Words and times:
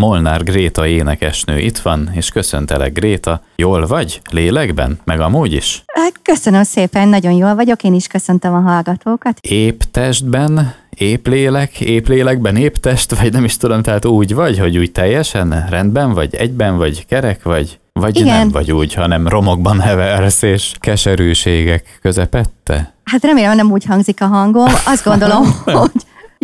Molnár 0.00 0.42
Gréta 0.42 0.86
énekesnő 0.86 1.58
itt 1.58 1.78
van, 1.78 2.10
és 2.12 2.28
köszöntelek 2.28 2.92
Gréta. 2.92 3.40
Jól 3.56 3.86
vagy? 3.86 4.20
Lélekben? 4.30 4.98
Meg 5.04 5.20
amúgy 5.20 5.52
is? 5.52 5.82
Hát, 5.86 6.12
köszönöm 6.22 6.62
szépen, 6.62 7.08
nagyon 7.08 7.32
jól 7.32 7.54
vagyok, 7.54 7.82
én 7.82 7.94
is 7.94 8.06
köszöntöm 8.06 8.54
a 8.54 8.60
hallgatókat. 8.60 9.38
Épp 9.40 9.80
testben, 9.90 10.74
épp 10.96 11.26
lélek, 11.26 11.80
épp 11.80 12.06
lélekben, 12.06 12.56
épp 12.56 12.74
test, 12.74 13.18
vagy 13.18 13.32
nem 13.32 13.44
is 13.44 13.56
tudom, 13.56 13.82
tehát 13.82 14.04
úgy 14.04 14.34
vagy, 14.34 14.58
hogy 14.58 14.78
úgy 14.78 14.92
teljesen 14.92 15.66
rendben 15.68 16.12
vagy, 16.12 16.34
egyben 16.34 16.76
vagy, 16.76 17.06
kerek 17.06 17.42
vagy? 17.42 17.78
Vagy 17.92 18.16
Igen. 18.20 18.36
nem 18.36 18.48
vagy 18.48 18.72
úgy, 18.72 18.94
hanem 18.94 19.28
romokban 19.28 19.80
heversz 19.80 20.42
és 20.42 20.72
keserűségek 20.78 21.98
közepette? 22.02 22.94
Hát 23.04 23.24
remélem 23.24 23.56
nem 23.56 23.70
úgy 23.70 23.84
hangzik 23.84 24.20
a 24.22 24.26
hangom. 24.26 24.72
Azt 24.86 25.04
gondolom, 25.04 25.44
hogy 25.64 25.90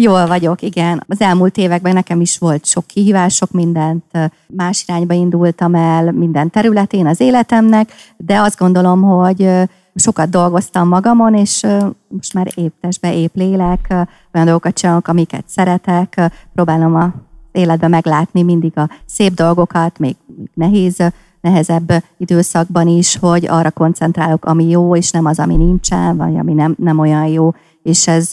Jól 0.03 0.27
vagyok, 0.27 0.63
igen. 0.63 1.05
Az 1.09 1.21
elmúlt 1.21 1.57
években 1.57 1.95
nekem 1.95 2.21
is 2.21 2.39
volt 2.39 2.67
sok 2.67 2.87
kihívás, 2.87 3.35
sok 3.35 3.51
mindent 3.51 4.05
más 4.47 4.85
irányba 4.87 5.15
indultam 5.15 5.75
el 5.75 6.13
minden 6.13 6.51
területén 6.51 7.07
az 7.07 7.21
életemnek, 7.21 7.93
de 8.17 8.39
azt 8.39 8.59
gondolom, 8.59 9.03
hogy 9.03 9.51
sokat 9.95 10.31
dolgoztam 10.31 10.89
magamon, 10.89 11.35
és 11.35 11.67
most 12.09 12.35
már 12.35 12.47
épp 12.55 12.73
testbe, 12.81 13.15
épp 13.15 13.35
lélek, 13.35 13.87
olyan 14.33 14.47
dolgokat 14.47 14.75
csinálok, 14.75 15.09
amiket 15.09 15.45
szeretek, 15.47 16.31
próbálom 16.55 16.95
a 16.95 17.13
életbe 17.53 17.89
meglátni 17.89 18.43
mindig 18.43 18.79
a 18.79 18.89
szép 19.07 19.35
dolgokat, 19.35 19.99
még 19.99 20.17
nehéz, 20.55 20.97
nehezebb 21.41 21.93
időszakban 22.17 22.89
is, 22.89 23.17
hogy 23.19 23.47
arra 23.49 23.71
koncentrálok, 23.71 24.45
ami 24.45 24.69
jó, 24.69 24.97
és 24.97 25.11
nem 25.11 25.25
az, 25.25 25.39
ami 25.39 25.57
nincsen, 25.57 26.17
vagy 26.17 26.39
ami 26.39 26.53
nem, 26.53 26.75
nem 26.79 26.99
olyan 26.99 27.27
jó. 27.27 27.53
És 27.83 28.09
ez 28.09 28.31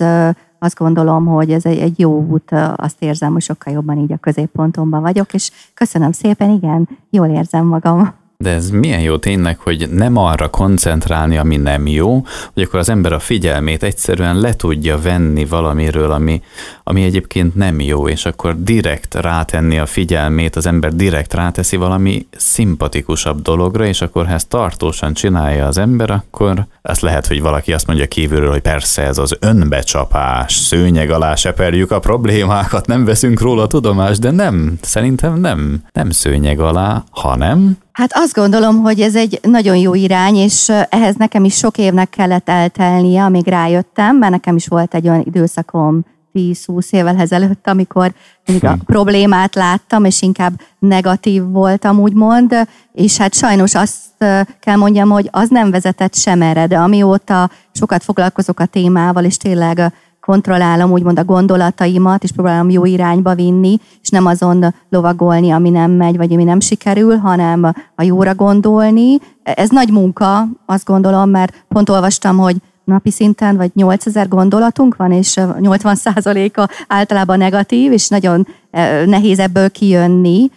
azt 0.59 0.77
gondolom, 0.77 1.25
hogy 1.25 1.51
ez 1.51 1.65
egy, 1.65 1.77
egy 1.77 1.99
jó 1.99 2.25
út, 2.25 2.51
azt 2.75 3.01
érzem, 3.01 3.33
hogy 3.33 3.41
sokkal 3.41 3.73
jobban 3.73 3.97
így 3.97 4.11
a 4.11 4.17
középpontomban 4.17 5.01
vagyok, 5.01 5.33
és 5.33 5.51
köszönöm 5.73 6.11
szépen, 6.11 6.49
igen, 6.49 6.89
jól 7.09 7.27
érzem 7.27 7.65
magam. 7.65 8.13
De 8.43 8.49
ez 8.53 8.69
milyen 8.69 8.99
jó 8.99 9.17
tényleg, 9.17 9.59
hogy 9.59 9.89
nem 9.89 10.17
arra 10.17 10.49
koncentrálni, 10.49 11.37
ami 11.37 11.55
nem 11.55 11.87
jó, 11.87 12.25
hogy 12.53 12.63
akkor 12.63 12.79
az 12.79 12.89
ember 12.89 13.13
a 13.13 13.19
figyelmét 13.19 13.83
egyszerűen 13.83 14.39
le 14.39 14.55
tudja 14.55 15.01
venni 15.01 15.45
valamiről, 15.45 16.11
ami, 16.11 16.41
ami 16.83 17.03
egyébként 17.03 17.55
nem 17.55 17.79
jó, 17.79 18.07
és 18.07 18.25
akkor 18.25 18.63
direkt 18.63 19.15
rátenni 19.15 19.79
a 19.79 19.85
figyelmét, 19.85 20.55
az 20.55 20.65
ember 20.65 20.95
direkt 20.95 21.33
ráteszi 21.33 21.75
valami 21.75 22.27
szimpatikusabb 22.31 23.41
dologra, 23.41 23.85
és 23.85 24.01
akkor 24.01 24.25
ha 24.25 24.33
ezt 24.33 24.49
tartósan 24.49 25.13
csinálja 25.13 25.65
az 25.65 25.77
ember, 25.77 26.09
akkor 26.09 26.65
azt 26.81 27.01
lehet, 27.01 27.27
hogy 27.27 27.41
valaki 27.41 27.73
azt 27.73 27.87
mondja 27.87 28.07
kívülről, 28.07 28.51
hogy 28.51 28.61
persze 28.61 29.01
ez 29.01 29.17
az 29.17 29.37
önbecsapás, 29.39 30.53
szőnyeg 30.53 31.09
alá 31.09 31.35
seperjük 31.35 31.91
a 31.91 31.99
problémákat, 31.99 32.87
nem 32.87 33.05
veszünk 33.05 33.41
róla 33.41 33.67
tudomást, 33.67 34.19
de 34.19 34.31
nem, 34.31 34.77
szerintem 34.81 35.39
nem, 35.39 35.83
nem 35.93 36.09
szőnyeg 36.09 36.59
alá, 36.59 37.03
hanem 37.09 37.77
Hát 37.97 38.11
azt 38.13 38.33
gondolom, 38.33 38.81
hogy 38.81 38.99
ez 38.99 39.15
egy 39.15 39.39
nagyon 39.41 39.75
jó 39.75 39.93
irány, 39.93 40.35
és 40.35 40.69
ehhez 40.89 41.15
nekem 41.15 41.43
is 41.43 41.55
sok 41.55 41.77
évnek 41.77 42.09
kellett 42.09 42.49
eltelnie, 42.49 43.23
amíg 43.23 43.47
rájöttem, 43.47 44.17
mert 44.17 44.31
nekem 44.31 44.55
is 44.55 44.67
volt 44.67 44.93
egy 44.93 45.07
olyan 45.07 45.23
időszakom 45.25 46.05
10-20 46.33 46.91
évvel 46.91 47.17
ezelőtt, 47.17 47.67
amikor 47.67 48.13
a 48.45 48.51
hm. 48.51 48.73
problémát 48.85 49.55
láttam, 49.55 50.05
és 50.05 50.21
inkább 50.21 50.61
negatív 50.79 51.43
voltam, 51.43 51.99
úgymond, 51.99 52.55
és 52.93 53.17
hát 53.17 53.33
sajnos 53.33 53.75
azt 53.75 53.95
kell 54.59 54.75
mondjam, 54.75 55.09
hogy 55.09 55.29
az 55.31 55.49
nem 55.49 55.71
vezetett 55.71 56.15
sem 56.15 56.41
erre, 56.41 56.67
de 56.67 56.77
amióta 56.77 57.49
sokat 57.71 58.03
foglalkozok 58.03 58.59
a 58.59 58.65
témával, 58.65 59.23
és 59.23 59.37
tényleg 59.37 59.93
kontrollálom 60.27 60.91
úgymond 60.91 61.19
a 61.19 61.23
gondolataimat, 61.23 62.23
és 62.23 62.31
próbálom 62.31 62.69
jó 62.69 62.85
irányba 62.85 63.35
vinni, 63.35 63.79
és 64.01 64.09
nem 64.09 64.25
azon 64.25 64.73
lovagolni, 64.89 65.51
ami 65.51 65.69
nem 65.69 65.91
megy, 65.91 66.17
vagy 66.17 66.33
ami 66.33 66.43
nem 66.43 66.59
sikerül, 66.59 67.17
hanem 67.17 67.63
a 67.95 68.03
jóra 68.03 68.35
gondolni. 68.35 69.17
Ez 69.43 69.69
nagy 69.69 69.91
munka, 69.91 70.47
azt 70.65 70.85
gondolom, 70.85 71.29
mert 71.29 71.65
pont 71.67 71.89
olvastam, 71.89 72.37
hogy 72.37 72.55
napi 72.83 73.11
szinten 73.11 73.57
vagy 73.57 73.71
8000 73.73 74.27
gondolatunk 74.27 74.95
van, 74.95 75.11
és 75.11 75.33
80%-a 75.37 76.69
általában 76.87 77.37
negatív, 77.37 77.91
és 77.91 78.07
nagyon 78.07 78.47
nehéz 79.05 79.39
ebből 79.39 79.69
kijönni, 79.69 80.51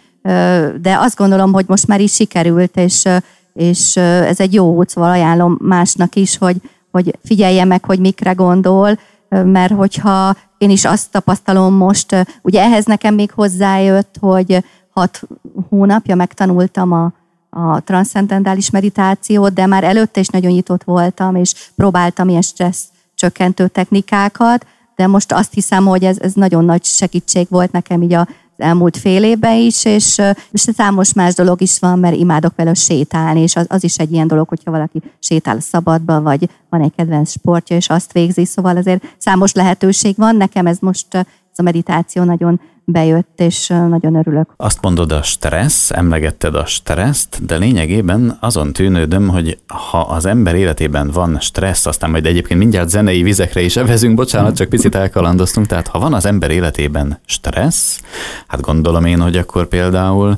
de 0.81 0.97
azt 0.99 1.17
gondolom, 1.17 1.53
hogy 1.53 1.65
most 1.67 1.87
már 1.87 2.01
is 2.01 2.13
sikerült, 2.13 2.77
és, 2.77 3.07
és 3.53 3.95
ez 3.97 4.39
egy 4.39 4.53
jó 4.53 4.75
út, 4.75 4.89
szóval 4.89 5.11
ajánlom 5.11 5.57
másnak 5.61 6.15
is, 6.15 6.37
hogy, 6.37 6.55
hogy 6.91 7.17
figyelje 7.23 7.65
meg, 7.65 7.85
hogy 7.85 7.99
mikre 7.99 8.31
gondol, 8.31 8.97
mert 9.31 9.73
hogyha 9.73 10.35
én 10.57 10.69
is 10.69 10.85
azt 10.85 11.11
tapasztalom 11.11 11.73
most, 11.73 12.25
ugye 12.41 12.61
ehhez 12.61 12.85
nekem 12.85 13.13
még 13.13 13.31
hozzájött, 13.31 14.15
hogy 14.19 14.63
hat 14.89 15.21
hónapja 15.69 16.15
megtanultam 16.15 16.91
a, 16.91 17.13
a 17.49 17.79
transzcendentális 17.79 18.69
meditációt, 18.69 19.53
de 19.53 19.65
már 19.65 19.83
előtte 19.83 20.19
is 20.19 20.27
nagyon 20.27 20.51
nyitott 20.51 20.83
voltam, 20.83 21.35
és 21.35 21.53
próbáltam 21.75 22.29
ilyen 22.29 22.41
stressz 22.41 22.85
csökkentő 23.15 23.67
technikákat, 23.67 24.65
de 24.95 25.07
most 25.07 25.31
azt 25.31 25.53
hiszem, 25.53 25.85
hogy 25.85 26.03
ez, 26.03 26.17
ez 26.19 26.33
nagyon 26.33 26.65
nagy 26.65 26.83
segítség 26.83 27.47
volt 27.49 27.71
nekem 27.71 28.01
így 28.01 28.13
a 28.13 28.27
elmúlt 28.61 28.97
fél 28.97 29.23
évben 29.23 29.55
is, 29.55 29.85
és, 29.85 30.21
és 30.51 30.61
számos 30.75 31.13
más 31.13 31.33
dolog 31.33 31.61
is 31.61 31.79
van, 31.79 31.99
mert 31.99 32.15
imádok 32.15 32.55
vele 32.55 32.73
sétálni, 32.73 33.41
és 33.41 33.55
az, 33.55 33.65
az 33.69 33.83
is 33.83 33.97
egy 33.97 34.11
ilyen 34.11 34.27
dolog, 34.27 34.47
hogyha 34.47 34.71
valaki 34.71 35.01
sétál 35.19 35.57
a 35.57 35.61
szabadba, 35.61 36.21
vagy 36.21 36.49
van 36.69 36.81
egy 36.81 36.93
kedvenc 36.95 37.31
sportja, 37.31 37.75
és 37.75 37.89
azt 37.89 38.11
végzi, 38.11 38.45
szóval 38.45 38.77
azért 38.77 39.03
számos 39.17 39.53
lehetőség 39.53 40.15
van. 40.17 40.35
Nekem 40.35 40.65
ez 40.65 40.77
most 40.79 41.15
ez 41.51 41.59
a 41.59 41.61
meditáció 41.61 42.23
nagyon 42.23 42.59
bejött, 42.85 43.39
és 43.39 43.67
nagyon 43.67 44.15
örülök. 44.15 44.53
Azt 44.57 44.81
mondod 44.81 45.11
a 45.11 45.21
stressz, 45.21 45.91
emlegetted 45.91 46.55
a 46.55 46.65
stresszt, 46.65 47.45
de 47.45 47.57
lényegében 47.57 48.37
azon 48.39 48.73
tűnődöm, 48.73 49.27
hogy 49.27 49.57
ha 49.67 49.99
az 49.99 50.25
ember 50.25 50.55
életében 50.55 51.09
van 51.13 51.37
stressz, 51.39 51.85
aztán 51.85 52.09
majd 52.09 52.25
egyébként 52.25 52.59
mindjárt 52.59 52.89
zenei 52.89 53.23
vizekre 53.23 53.61
is 53.61 53.75
evezünk, 53.75 54.15
bocsánat, 54.15 54.55
csak 54.55 54.69
picit 54.69 54.95
elkalandoztunk, 54.95 55.67
tehát 55.67 55.87
ha 55.87 55.99
van 55.99 56.13
az 56.13 56.25
ember 56.25 56.51
életében 56.51 57.19
stressz, 57.25 58.01
hát 58.47 58.61
gondolom 58.61 59.05
én, 59.05 59.21
hogy 59.21 59.37
akkor 59.37 59.67
például 59.67 60.37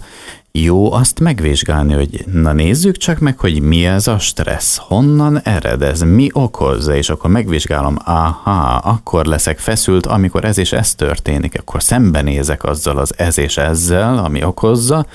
jó 0.59 0.91
azt 0.91 1.19
megvizsgálni, 1.19 1.93
hogy 1.93 2.25
na 2.31 2.53
nézzük 2.53 2.97
csak 2.97 3.19
meg, 3.19 3.39
hogy 3.39 3.61
mi 3.61 3.85
ez 3.85 4.07
a 4.07 4.19
stressz, 4.19 4.77
honnan 4.77 5.41
ered 5.41 5.81
ez, 5.81 6.01
mi 6.01 6.29
okozza, 6.33 6.95
és 6.95 7.09
akkor 7.09 7.29
megvizsgálom, 7.29 7.97
aha, 8.05 8.75
akkor 8.75 9.25
leszek 9.25 9.59
feszült, 9.59 10.05
amikor 10.05 10.45
ez 10.45 10.57
és 10.57 10.71
ez 10.71 10.95
történik, 10.95 11.59
akkor 11.59 11.83
szembenézek 11.83 12.63
azzal 12.63 12.97
az 12.97 13.13
ez 13.17 13.37
és 13.37 13.57
ezzel, 13.57 14.17
ami 14.17 14.43
okozza, 14.43 15.05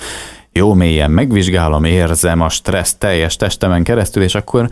jó 0.58 0.74
mélyen 0.74 1.10
megvizsgálom, 1.10 1.84
érzem 1.84 2.41
a 2.41 2.48
stressz 2.48 2.94
teljes 2.98 3.36
testemen 3.36 3.82
keresztül, 3.82 4.22
és 4.22 4.34
akkor 4.34 4.70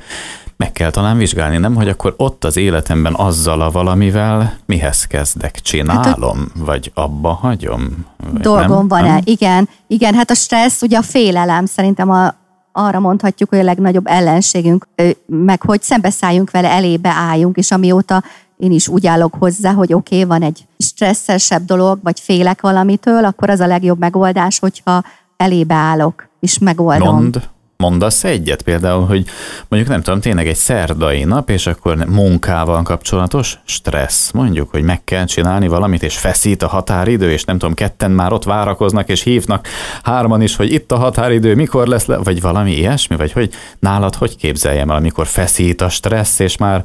meg 0.57 0.73
kell 0.73 0.91
talán 0.91 1.19
vizsgálni, 1.19 1.57
nem, 1.57 1.75
hogy 1.75 1.89
akkor 1.89 2.15
ott 2.17 2.45
az 2.45 2.57
életemben 2.57 3.15
azzal 3.15 3.61
a 3.61 3.71
valamivel 3.71 4.59
mihez 4.67 5.05
kezdek, 5.05 5.61
csinálom, 5.61 6.05
hát 6.39 6.49
a... 6.61 6.65
vagy 6.65 6.91
abba 6.95 7.33
hagyom? 7.33 8.07
Vagy 8.33 8.41
dolgom 8.41 8.89
van-e, 8.89 9.21
igen. 9.25 9.69
Igen, 9.87 10.15
hát 10.15 10.31
a 10.31 10.35
stressz, 10.35 10.83
ugye 10.83 10.99
a 10.99 11.03
félelem 11.03 11.67
szerintem 11.67 12.11
a, 12.11 12.35
arra 12.73 12.99
mondhatjuk, 12.99 13.49
hogy 13.49 13.59
a 13.59 13.63
legnagyobb 13.63 14.07
ellenségünk, 14.07 14.89
meg 15.27 15.63
hogy 15.63 15.83
szembeszálljunk 15.83 16.51
vele, 16.51 16.71
elébe 16.71 17.11
álljunk, 17.11 17.57
és 17.57 17.71
amióta 17.71 18.23
én 18.59 18.73
is 18.73 18.89
úgy 18.89 19.07
állok 19.07 19.35
hozzá, 19.39 19.73
hogy 19.73 19.93
oké, 19.93 20.15
okay, 20.15 20.29
van 20.29 20.43
egy 20.43 20.67
stresszesebb 20.79 21.65
dolog, 21.65 21.99
vagy 22.03 22.21
félek 22.21 22.61
valamitől, 22.61 23.25
akkor 23.25 23.51
az 23.51 23.61
a 23.61 23.67
legjobb 23.67 23.99
megoldás, 23.99 24.59
hogyha 24.59 25.03
elébe 25.37 25.75
állok, 25.75 26.29
és 26.41 26.59
megoldom. 26.59 27.15
Mond, 27.15 27.49
mondasz 27.77 28.25
egyet 28.25 28.63
például, 28.63 29.07
hogy 29.07 29.25
mondjuk 29.69 29.93
nem 29.93 30.03
tudom, 30.03 30.21
tényleg 30.21 30.47
egy 30.47 30.57
szerdai 30.57 31.25
nap, 31.25 31.51
és 31.51 31.67
akkor 31.67 31.97
munkával 31.97 32.83
kapcsolatos 32.83 33.59
stressz, 33.65 34.31
mondjuk, 34.31 34.71
hogy 34.71 34.83
meg 34.83 35.05
kell 35.05 35.25
csinálni 35.25 35.69
valamit, 35.69 36.03
és 36.03 36.19
feszít 36.19 36.63
a 36.63 36.69
határidő, 36.69 37.31
és 37.31 37.45
nem 37.45 37.59
tudom, 37.59 37.75
ketten 37.75 38.11
már 38.11 38.33
ott 38.33 38.45
várakoznak, 38.45 39.09
és 39.09 39.23
hívnak 39.23 39.67
hárman 40.03 40.43
is, 40.43 40.57
hogy 40.57 40.73
itt 40.73 40.93
a 40.93 40.97
határidő, 40.97 41.55
mikor 41.55 41.87
lesz 41.87 42.07
le, 42.07 42.17
vagy 42.17 42.41
valami 42.41 42.73
ilyesmi, 42.73 43.17
vagy 43.17 43.33
hogy 43.33 43.51
nálad 43.79 44.15
hogy 44.15 44.37
képzeljem 44.37 44.91
el, 44.91 44.97
amikor 44.97 45.27
feszít 45.27 45.81
a 45.81 45.89
stressz, 45.89 46.39
és 46.39 46.57
már, 46.57 46.85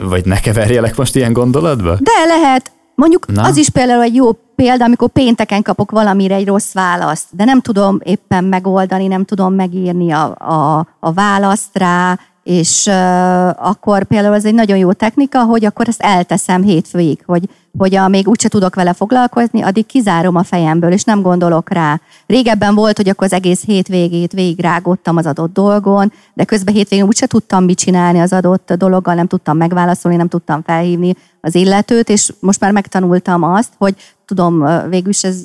vagy 0.00 0.24
ne 0.24 0.40
keverjelek 0.40 0.96
most 0.96 1.16
ilyen 1.16 1.32
gondolatba? 1.32 1.96
De 2.00 2.24
lehet, 2.26 2.72
Mondjuk 2.98 3.26
Na? 3.26 3.42
az 3.42 3.56
is 3.56 3.68
például 3.68 4.02
egy 4.02 4.14
jó 4.14 4.32
példa, 4.54 4.84
amikor 4.84 5.08
pénteken 5.08 5.62
kapok 5.62 5.90
valamire 5.90 6.34
egy 6.34 6.46
rossz 6.46 6.72
választ, 6.72 7.26
de 7.30 7.44
nem 7.44 7.60
tudom 7.60 7.98
éppen 8.02 8.44
megoldani, 8.44 9.06
nem 9.06 9.24
tudom 9.24 9.54
megírni 9.54 10.12
a, 10.12 10.34
a, 10.38 10.86
a 11.00 11.12
választ 11.12 11.78
rá, 11.78 12.18
és 12.42 12.86
uh, 12.86 13.66
akkor 13.68 14.04
például 14.04 14.34
ez 14.34 14.44
egy 14.44 14.54
nagyon 14.54 14.76
jó 14.76 14.92
technika, 14.92 15.44
hogy 15.44 15.64
akkor 15.64 15.88
ezt 15.88 16.02
elteszem 16.02 16.62
hétfőig, 16.62 17.22
hogy, 17.26 17.48
hogy 17.78 17.94
a, 17.94 18.08
még 18.08 18.28
úgyse 18.28 18.48
tudok 18.48 18.74
vele 18.74 18.92
foglalkozni, 18.92 19.62
addig 19.62 19.86
kizárom 19.86 20.36
a 20.36 20.42
fejemből, 20.42 20.92
és 20.92 21.04
nem 21.04 21.22
gondolok 21.22 21.70
rá. 21.70 22.00
Régebben 22.26 22.74
volt, 22.74 22.96
hogy 22.96 23.08
akkor 23.08 23.26
az 23.26 23.32
egész 23.32 23.64
hétvégét 23.64 24.32
végig 24.32 24.60
rágottam 24.60 25.16
az 25.16 25.26
adott 25.26 25.52
dolgon, 25.52 26.12
de 26.34 26.44
közben 26.44 26.74
hétvégén 26.74 27.06
úgyse 27.06 27.26
tudtam 27.26 27.64
mit 27.64 27.78
csinálni 27.78 28.18
az 28.18 28.32
adott 28.32 28.72
dologgal, 28.72 29.14
nem 29.14 29.26
tudtam 29.26 29.56
megválaszolni, 29.56 30.16
nem 30.16 30.28
tudtam 30.28 30.62
felhívni 30.62 31.14
az 31.40 31.54
illetőt, 31.54 32.08
és 32.08 32.32
most 32.40 32.60
már 32.60 32.72
megtanultam 32.72 33.42
azt, 33.42 33.72
hogy 33.78 33.94
tudom, 34.24 34.64
végül 34.88 35.10
is 35.10 35.24
ez 35.24 35.42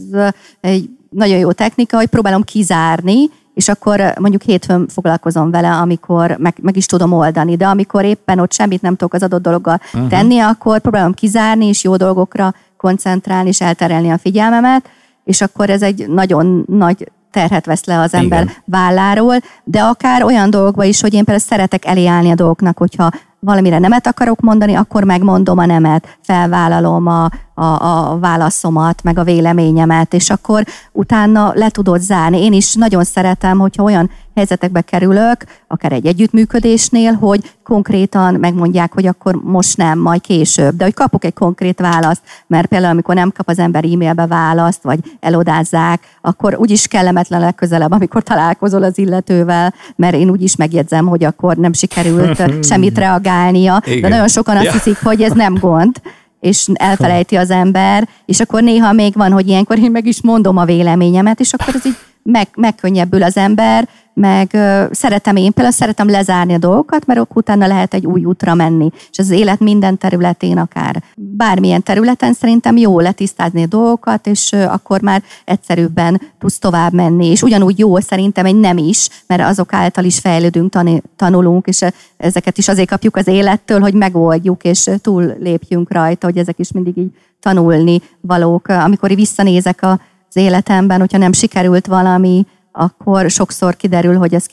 egy 0.62 0.90
nagyon 1.10 1.38
jó 1.38 1.52
technika, 1.52 1.98
hogy 1.98 2.08
próbálom 2.08 2.44
kizárni, 2.44 3.30
és 3.54 3.68
akkor 3.68 4.14
mondjuk 4.20 4.42
hétfőn 4.42 4.88
foglalkozom 4.88 5.52
vele, 5.52 5.72
amikor 5.72 6.36
meg, 6.40 6.56
meg 6.62 6.78
is 6.78 6.86
tudom 6.86 7.14
oldani, 7.14 7.56
de 7.56 7.68
amikor 7.68 8.06
éppen 8.06 8.40
ott 8.40 8.54
semmit 8.54 8.82
nem 8.82 8.96
tudok 8.96 9.14
az 9.14 9.24
adott 9.24 9.42
dologgal 9.42 9.80
uh-huh. 9.94 10.10
tenni, 10.10 10.40
akkor 10.40 10.80
próbálom 10.80 11.14
kizárni, 11.14 11.66
és 11.66 11.84
jó 11.84 11.96
dolgokra 11.96 12.54
koncentrálni, 12.78 13.48
és 13.48 13.62
elterelni 13.62 14.10
a 14.10 14.18
figyelmemet, 14.18 14.90
és 15.24 15.42
akkor 15.42 15.70
ez 15.70 15.82
egy 15.82 16.08
nagyon 16.10 16.64
nagy 16.68 17.12
terhet 17.32 17.66
vesz 17.66 17.86
le 17.86 18.00
az 18.00 18.14
ember 18.14 18.42
Igen. 18.42 18.56
válláról, 18.66 19.36
de 19.64 19.82
akár 19.82 20.24
olyan 20.24 20.50
dolgokba 20.50 20.84
is, 20.84 21.02
hogy 21.02 21.14
én 21.14 21.24
például 21.24 21.48
szeretek 21.48 21.86
eléállni 21.86 22.32
a 22.32 22.36
dolgoknak, 22.36 22.78
hogyha 22.78 23.12
valamire 23.44 23.80
nemet 23.80 24.08
akarok 24.08 24.40
mondani, 24.40 24.74
akkor 24.74 25.04
megmondom 25.04 25.58
a 25.58 25.66
nemet, 25.66 26.18
felvállalom 26.22 27.08
a, 27.08 27.30
a, 27.54 27.64
a 27.64 28.18
válaszomat, 28.20 29.04
meg 29.04 29.18
a 29.18 29.24
véleményemet, 29.24 30.14
és 30.14 30.30
akkor 30.30 30.64
utána 30.92 31.52
le 31.56 31.70
tudod 31.70 32.02
zárni. 32.02 32.44
Én 32.44 32.54
is 32.54 32.74
nagyon 32.74 33.04
szeretem, 33.04 33.60
hogyha 33.60 33.84
olyan 33.84 34.10
helyzetekbe 34.36 34.82
kerülök, 34.82 35.44
akár 35.68 35.92
egy 35.92 36.06
együttműködésnél, 36.06 37.14
hogy 37.14 37.52
konkrétan 37.64 38.34
megmondják, 38.34 38.94
hogy 38.94 39.06
akkor 39.06 39.36
most 39.36 39.78
nem, 39.78 40.00
majd 40.00 40.22
később, 40.22 40.76
de 40.76 40.84
hogy 40.84 40.94
kapok 40.94 41.26
egy 41.26 41.34
konkrét 41.34 41.80
választ, 41.80 42.22
mert 42.48 42.68
például 42.68 42.92
amikor 42.92 43.16
nem 43.16 43.32
kap 43.32 43.50
az 43.50 43.60
ember 43.60 43.84
e-mailbe 43.86 44.28
választ, 44.28 44.84
vagy 44.84 45.00
elodázzák, 45.20 46.04
akkor 46.22 46.56
úgyis 46.56 46.88
kellemetlen 46.88 47.40
legközelebb, 47.40 47.92
amikor 47.92 48.24
találkozol 48.24 48.84
az 48.84 48.98
illetővel, 48.98 49.74
mert 49.96 50.16
én 50.16 50.30
úgyis 50.30 50.56
megjegyzem, 50.56 51.06
hogy 51.08 51.24
akkor 51.24 51.56
nem 51.56 51.74
sikerült 51.74 52.44
semmit 52.70 52.98
reagálnia, 52.98 53.82
Igen. 53.86 54.02
de 54.02 54.08
nagyon 54.08 54.28
sokan 54.28 54.56
azt 54.56 54.66
ja. 54.66 54.72
hiszik, 54.72 54.98
hogy 55.04 55.22
ez 55.22 55.32
nem 55.32 55.54
gond, 55.54 56.02
és 56.40 56.68
elfelejti 56.74 57.36
az 57.36 57.50
ember, 57.50 58.08
és 58.26 58.40
akkor 58.40 58.64
néha 58.64 58.92
még 58.92 59.14
van, 59.14 59.32
hogy 59.32 59.48
ilyenkor 59.48 59.80
én 59.80 59.92
meg 59.92 60.06
is 60.06 60.22
mondom 60.22 60.58
a 60.58 60.66
véleményemet, 60.66 61.40
és 61.40 61.54
akkor 61.54 61.76
ez 61.76 61.86
így 61.86 61.98
meg, 62.24 62.48
megkönnyebbül 62.56 63.24
az 63.24 63.38
ember, 63.38 63.88
meg 64.14 64.58
szeretem 64.92 65.36
én 65.36 65.54
például 65.54 65.76
szeretem 65.76 66.10
lezárni 66.10 66.54
a 66.54 66.58
dolgokat, 66.58 67.06
mert 67.06 67.28
utána 67.34 67.68
lehet 67.68 67.94
egy 67.94 68.06
új 68.06 68.26
útra 68.26 68.54
menni. 68.54 68.90
És 69.12 69.20
az 69.20 69.30
élet 69.30 69.60
minden 69.60 69.98
területén, 69.98 70.58
akár 70.58 71.04
bármilyen 71.16 71.84
területen 71.84 72.34
szerintem 72.34 72.78
jó 72.78 73.00
letisztázni 73.00 73.64
a 73.64 73.68
dolgokat, 73.68 74.28
és 74.28 74.54
akkor 74.54 75.02
már 75.02 75.24
egyszerűbben 75.46 76.22
tudsz 76.40 76.60
tovább 76.60 76.94
menni. 76.94 77.28
És 77.28 77.42
ugyanúgy 77.42 77.80
jó 77.80 78.00
szerintem 78.00 78.46
egy 78.46 78.60
nem 78.60 78.78
is, 78.78 79.10
mert 79.28 79.42
azok 79.42 79.74
által 79.74 80.04
is 80.04 80.20
fejlődünk, 80.20 80.72
tan- 80.72 81.04
tanulunk, 81.16 81.68
és 81.68 81.82
ezeket 82.18 82.58
is 82.58 82.68
azért 82.68 82.90
kapjuk 82.90 83.16
az 83.16 83.28
élettől, 83.28 83.80
hogy 83.80 83.94
megoldjuk, 83.94 84.64
és 84.64 84.90
túl 85.02 85.34
lépjünk 85.40 85.92
rajta, 85.92 86.26
hogy 86.26 86.38
ezek 86.38 86.60
is 86.60 86.72
mindig 86.72 86.98
így 86.98 87.12
tanulni 87.40 88.02
valók. 88.22 88.68
Amikor 88.68 89.16
visszanézek 89.16 89.82
az 89.82 90.36
életemben, 90.36 91.00
hogyha 91.00 91.18
nem 91.18 91.34
sikerült 91.34 91.88
valami, 91.88 92.46
akkor 92.76 93.30
sokszor 93.30 93.76
kiderül, 93.76 94.18
hogy 94.18 94.34
ez 94.34 94.46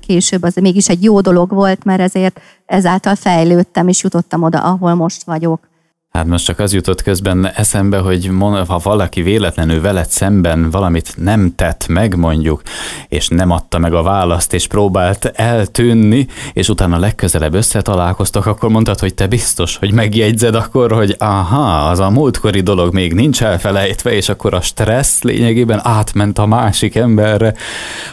később 0.00 0.42
az 0.42 0.54
mégis 0.54 0.88
egy 0.88 1.02
jó 1.02 1.20
dolog 1.20 1.50
volt, 1.50 1.84
mert 1.84 2.00
ezért 2.00 2.40
ezáltal 2.66 3.14
fejlődtem, 3.14 3.88
és 3.88 4.02
jutottam 4.02 4.42
oda, 4.42 4.60
ahol 4.60 4.94
most 4.94 5.24
vagyok. 5.24 5.68
Hát 6.12 6.26
most 6.26 6.44
csak 6.44 6.58
az 6.58 6.72
jutott 6.72 7.02
közben 7.02 7.50
eszembe, 7.54 7.98
hogy 7.98 8.30
ha 8.66 8.80
valaki 8.82 9.22
véletlenül 9.22 9.80
veled 9.80 10.08
szemben 10.08 10.70
valamit 10.70 11.14
nem 11.16 11.52
tett 11.56 11.86
meg 11.88 12.16
mondjuk, 12.16 12.62
és 13.08 13.28
nem 13.28 13.50
adta 13.50 13.78
meg 13.78 13.94
a 13.94 14.02
választ, 14.02 14.52
és 14.52 14.66
próbált 14.66 15.24
eltűnni, 15.24 16.26
és 16.52 16.68
utána 16.68 16.98
legközelebb 16.98 17.54
összetalálkoztok, 17.54 18.46
akkor 18.46 18.70
mondtad, 18.70 18.98
hogy 18.98 19.14
te 19.14 19.26
biztos, 19.26 19.76
hogy 19.76 19.92
megjegyzed 19.92 20.54
akkor, 20.54 20.92
hogy 20.92 21.14
aha, 21.18 21.88
az 21.88 21.98
a 21.98 22.10
múltkori 22.10 22.60
dolog 22.60 22.94
még 22.94 23.12
nincs 23.12 23.42
elfelejtve, 23.42 24.12
és 24.12 24.28
akkor 24.28 24.54
a 24.54 24.60
stressz 24.60 25.22
lényegében 25.22 25.80
átment 25.82 26.38
a 26.38 26.46
másik 26.46 26.94
emberre, 26.94 27.54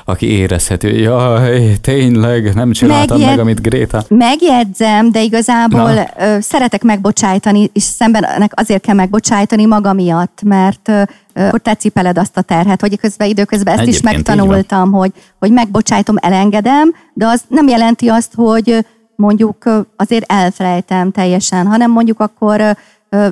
aki 0.06 0.32
érezhető, 0.32 0.90
hogy 0.90 1.02
jaj, 1.02 1.78
tényleg 1.82 2.54
nem 2.54 2.72
csináltam 2.72 3.18
Megjed... 3.18 3.36
meg, 3.36 3.40
amit 3.46 3.62
Gréta. 3.62 4.04
Megjegyzem, 4.08 5.12
de 5.12 5.22
igazából 5.22 5.94
Na. 5.94 6.42
szeretek 6.42 6.84
megbocsájtani, 6.84 7.70
és 7.74 7.84
szemben 7.86 8.50
azért 8.50 8.82
kell 8.82 8.96
megbocsájtani 8.96 9.66
maga 9.66 9.94
miatt, 9.94 10.42
mert 10.44 10.92
akkor 11.34 11.60
te 11.60 11.76
cipeled 11.76 12.18
azt 12.18 12.38
a 12.38 12.42
terhet, 12.42 12.82
hogy 12.82 13.00
közben 13.00 13.28
időközben 13.28 13.74
ezt 13.74 13.82
Egyébként 13.82 14.04
is 14.04 14.16
megtanultam, 14.16 14.92
hogy, 14.92 15.12
hogy 15.40 15.52
megbocsájtom, 15.52 16.16
elengedem, 16.20 16.94
de 17.14 17.28
az 17.28 17.42
nem 17.48 17.68
jelenti 17.68 18.08
azt, 18.08 18.34
hogy 18.36 18.86
mondjuk 19.16 19.86
azért 19.96 20.32
elfelejtem 20.32 21.12
teljesen, 21.12 21.68
hanem 21.68 21.92
mondjuk 21.92 22.20
akkor 22.20 22.78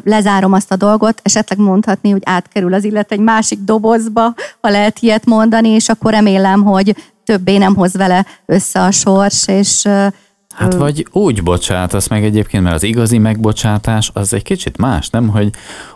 lezárom 0.03 0.53
azt 0.53 0.71
a 0.71 0.75
dolgot, 0.75 1.19
esetleg 1.23 1.59
mondhatni, 1.59 2.11
hogy 2.11 2.21
átkerül 2.25 2.73
az 2.73 2.83
illet 2.83 3.11
egy 3.11 3.19
másik 3.19 3.59
dobozba, 3.59 4.33
ha 4.61 4.69
lehet 4.69 4.99
ilyet 4.99 5.25
mondani, 5.25 5.69
és 5.69 5.89
akkor 5.89 6.11
remélem, 6.11 6.63
hogy 6.63 6.95
többé 7.23 7.57
nem 7.57 7.75
hoz 7.75 7.93
vele 7.93 8.25
össze 8.45 8.81
a 8.81 8.91
sors, 8.91 9.47
és 9.47 9.87
Hát 10.53 10.73
vagy 10.73 11.07
úgy 11.11 11.43
bocsátasz 11.43 12.07
meg 12.07 12.23
egyébként, 12.23 12.63
mert 12.63 12.75
az 12.75 12.83
igazi 12.83 13.17
megbocsátás 13.17 14.11
az 14.13 14.33
egy 14.33 14.43
kicsit 14.43 14.77
más, 14.77 15.09
nem? 15.09 15.27
Hogy, 15.27 15.49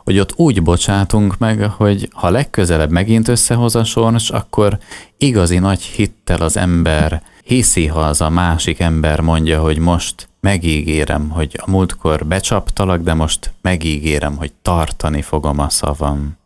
hogy 0.04 0.20
ott 0.20 0.34
úgy 0.36 0.64
bocsátunk 0.64 1.38
meg, 1.38 1.64
hogy 1.64 2.10
ha 2.14 2.30
legközelebb 2.30 2.92
megint 2.92 3.28
összehoz 3.28 3.76
a 3.76 3.84
sors, 3.84 4.30
akkor 4.30 4.78
igazi 5.18 5.58
nagy 5.58 5.82
hittel 5.82 6.42
az 6.42 6.58
ember 6.58 7.22
hiszi, 7.44 7.88
ha 7.88 8.00
az 8.00 8.22
a 8.22 8.30
másik 8.30 8.80
ember 8.80 9.20
mondja, 9.20 9.62
hogy 9.62 9.78
most 9.78 10.30
megígérem, 10.40 11.30
hogy 11.30 11.60
a 11.66 11.70
múltkor 11.70 12.26
becsaptalak, 12.26 13.02
de 13.02 13.14
most 13.14 13.54
megígérem, 13.62 14.36
hogy 14.36 14.52
tartani 14.62 15.22
fogom 15.22 15.60
a 15.60 15.70
szavam. 15.70 16.38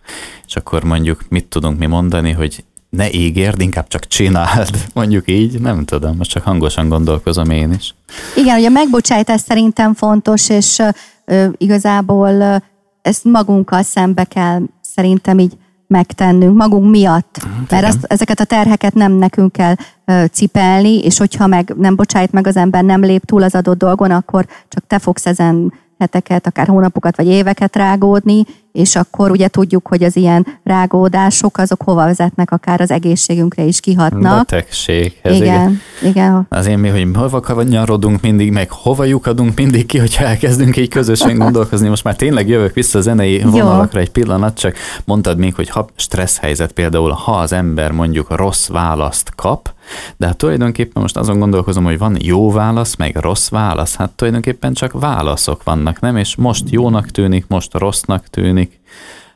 És 0.48 0.56
akkor 0.56 0.84
mondjuk 0.84 1.26
mit 1.30 1.46
tudunk 1.46 1.80
mi 1.80 1.86
mondani, 1.86 2.32
hogy 2.32 2.64
ne 2.92 3.12
ígérd, 3.12 3.62
inkább 3.62 3.88
csak 3.88 4.08
csináld, 4.08 4.70
mondjuk 4.94 5.30
így, 5.30 5.60
nem 5.60 5.86
tudom, 5.86 6.18
most 6.18 6.30
csak 6.30 6.44
hangosan 6.44 6.90
gondolkozom 6.90 7.50
én 7.50 7.72
is. 7.72 7.96
Igen, 8.36 8.56
hogy 8.56 8.66
a 8.66 8.70
megbocsájtás 8.70 9.42
szerintem 9.42 9.94
fontos, 9.94 10.50
és 10.50 10.82
ö, 11.26 11.48
igazából 11.58 12.64
ezt 13.02 13.24
magunkkal 13.24 13.82
szembe 13.82 14.24
kell 14.24 14.62
szerintem 14.82 15.40
így 15.40 15.58
megtennünk, 15.88 16.58
magunk 16.58 16.90
miatt. 16.90 17.38
Hát, 17.38 17.72
Mert 17.72 17.86
ezt, 17.86 18.04
ezeket 18.04 18.40
a 18.40 18.46
terheket 18.46 18.94
nem 18.94 19.12
nekünk 19.12 19.52
kell 19.52 19.76
ö, 20.06 20.24
cipelni, 20.32 21.00
és 21.00 21.18
hogyha 21.18 21.48
meg 21.48 21.74
nem 21.78 21.96
bocsájt 21.96 22.32
meg 22.32 22.48
az 22.48 22.56
ember, 22.56 22.84
nem 22.84 23.02
lép 23.02 23.26
túl 23.26 23.44
az 23.44 23.56
adott 23.56 23.78
dolgon, 23.78 24.12
akkor 24.12 24.48
csak 24.68 24.88
te 24.88 25.00
fogsz 25.00 25.26
ezen 25.26 25.74
heteket, 25.98 26.48
akár 26.48 26.68
hónapokat 26.68 27.18
vagy 27.18 27.28
éveket 27.28 27.76
rágódni, 27.76 28.46
és 28.72 28.96
akkor 28.96 29.32
ugye 29.32 29.48
tudjuk, 29.48 29.88
hogy 29.88 30.04
az 30.04 30.16
ilyen 30.16 30.48
rágódások 30.64 31.58
azok 31.58 31.82
hova 31.82 32.06
vezetnek, 32.06 32.52
akár 32.52 32.82
az 32.82 32.92
egészségünkre 32.92 33.64
is 33.64 33.80
kihatnak. 33.80 34.38
Betegség. 34.38 35.20
Ez 35.22 35.36
igen, 35.36 35.46
igen. 35.46 35.82
igen. 36.02 36.46
Azért 36.50 36.78
mi, 36.78 36.90
hogy 36.90 37.08
hova 37.14 37.64
nyarodunk 37.64 38.22
mindig, 38.22 38.52
meg 38.52 38.72
hova 38.72 39.04
lyukadunk 39.04 39.56
mindig 39.56 39.86
ki, 39.86 39.98
hogyha 39.98 40.26
elkezdünk 40.26 40.78
így 40.78 40.90
közösen 40.90 41.38
gondolkozni. 41.38 41.88
Most 41.88 42.04
már 42.04 42.16
tényleg 42.16 42.48
jövök 42.48 42.74
vissza 42.74 42.98
a 42.98 43.02
zenei 43.02 43.42
vonalakra 43.42 44.00
egy 44.00 44.12
pillanat, 44.12 44.60
csak 44.60 44.76
mondtad 45.06 45.38
még, 45.38 45.56
hogy 45.56 45.70
ha 45.70 45.88
stressz 45.96 46.38
helyzet 46.38 46.72
például, 46.72 47.12
ha 47.12 47.32
az 47.32 47.52
ember 47.52 47.92
mondjuk 47.92 48.36
rossz 48.36 48.68
választ 48.68 49.36
kap, 49.36 49.74
de 50.18 50.26
hát 50.26 50.38
tulajdonképpen 50.38 51.02
most 51.02 51.18
azon 51.18 51.40
gondolkozom, 51.40 51.84
hogy 51.84 51.98
van 51.98 52.18
jó 52.20 52.52
válasz, 52.52 52.96
meg 52.96 53.16
rossz 53.16 53.50
válasz. 53.50 53.96
Hát 53.96 54.10
tulajdonképpen 54.10 54.74
csak 54.74 55.00
válaszok 55.00 55.64
vannak, 55.64 56.00
nem? 56.00 56.18
És 56.18 56.36
most 56.36 56.70
jónak 56.70 57.08
tűnik, 57.08 57.46
most 57.48 57.74
rossznak 57.74 58.28
tűnik 58.28 58.61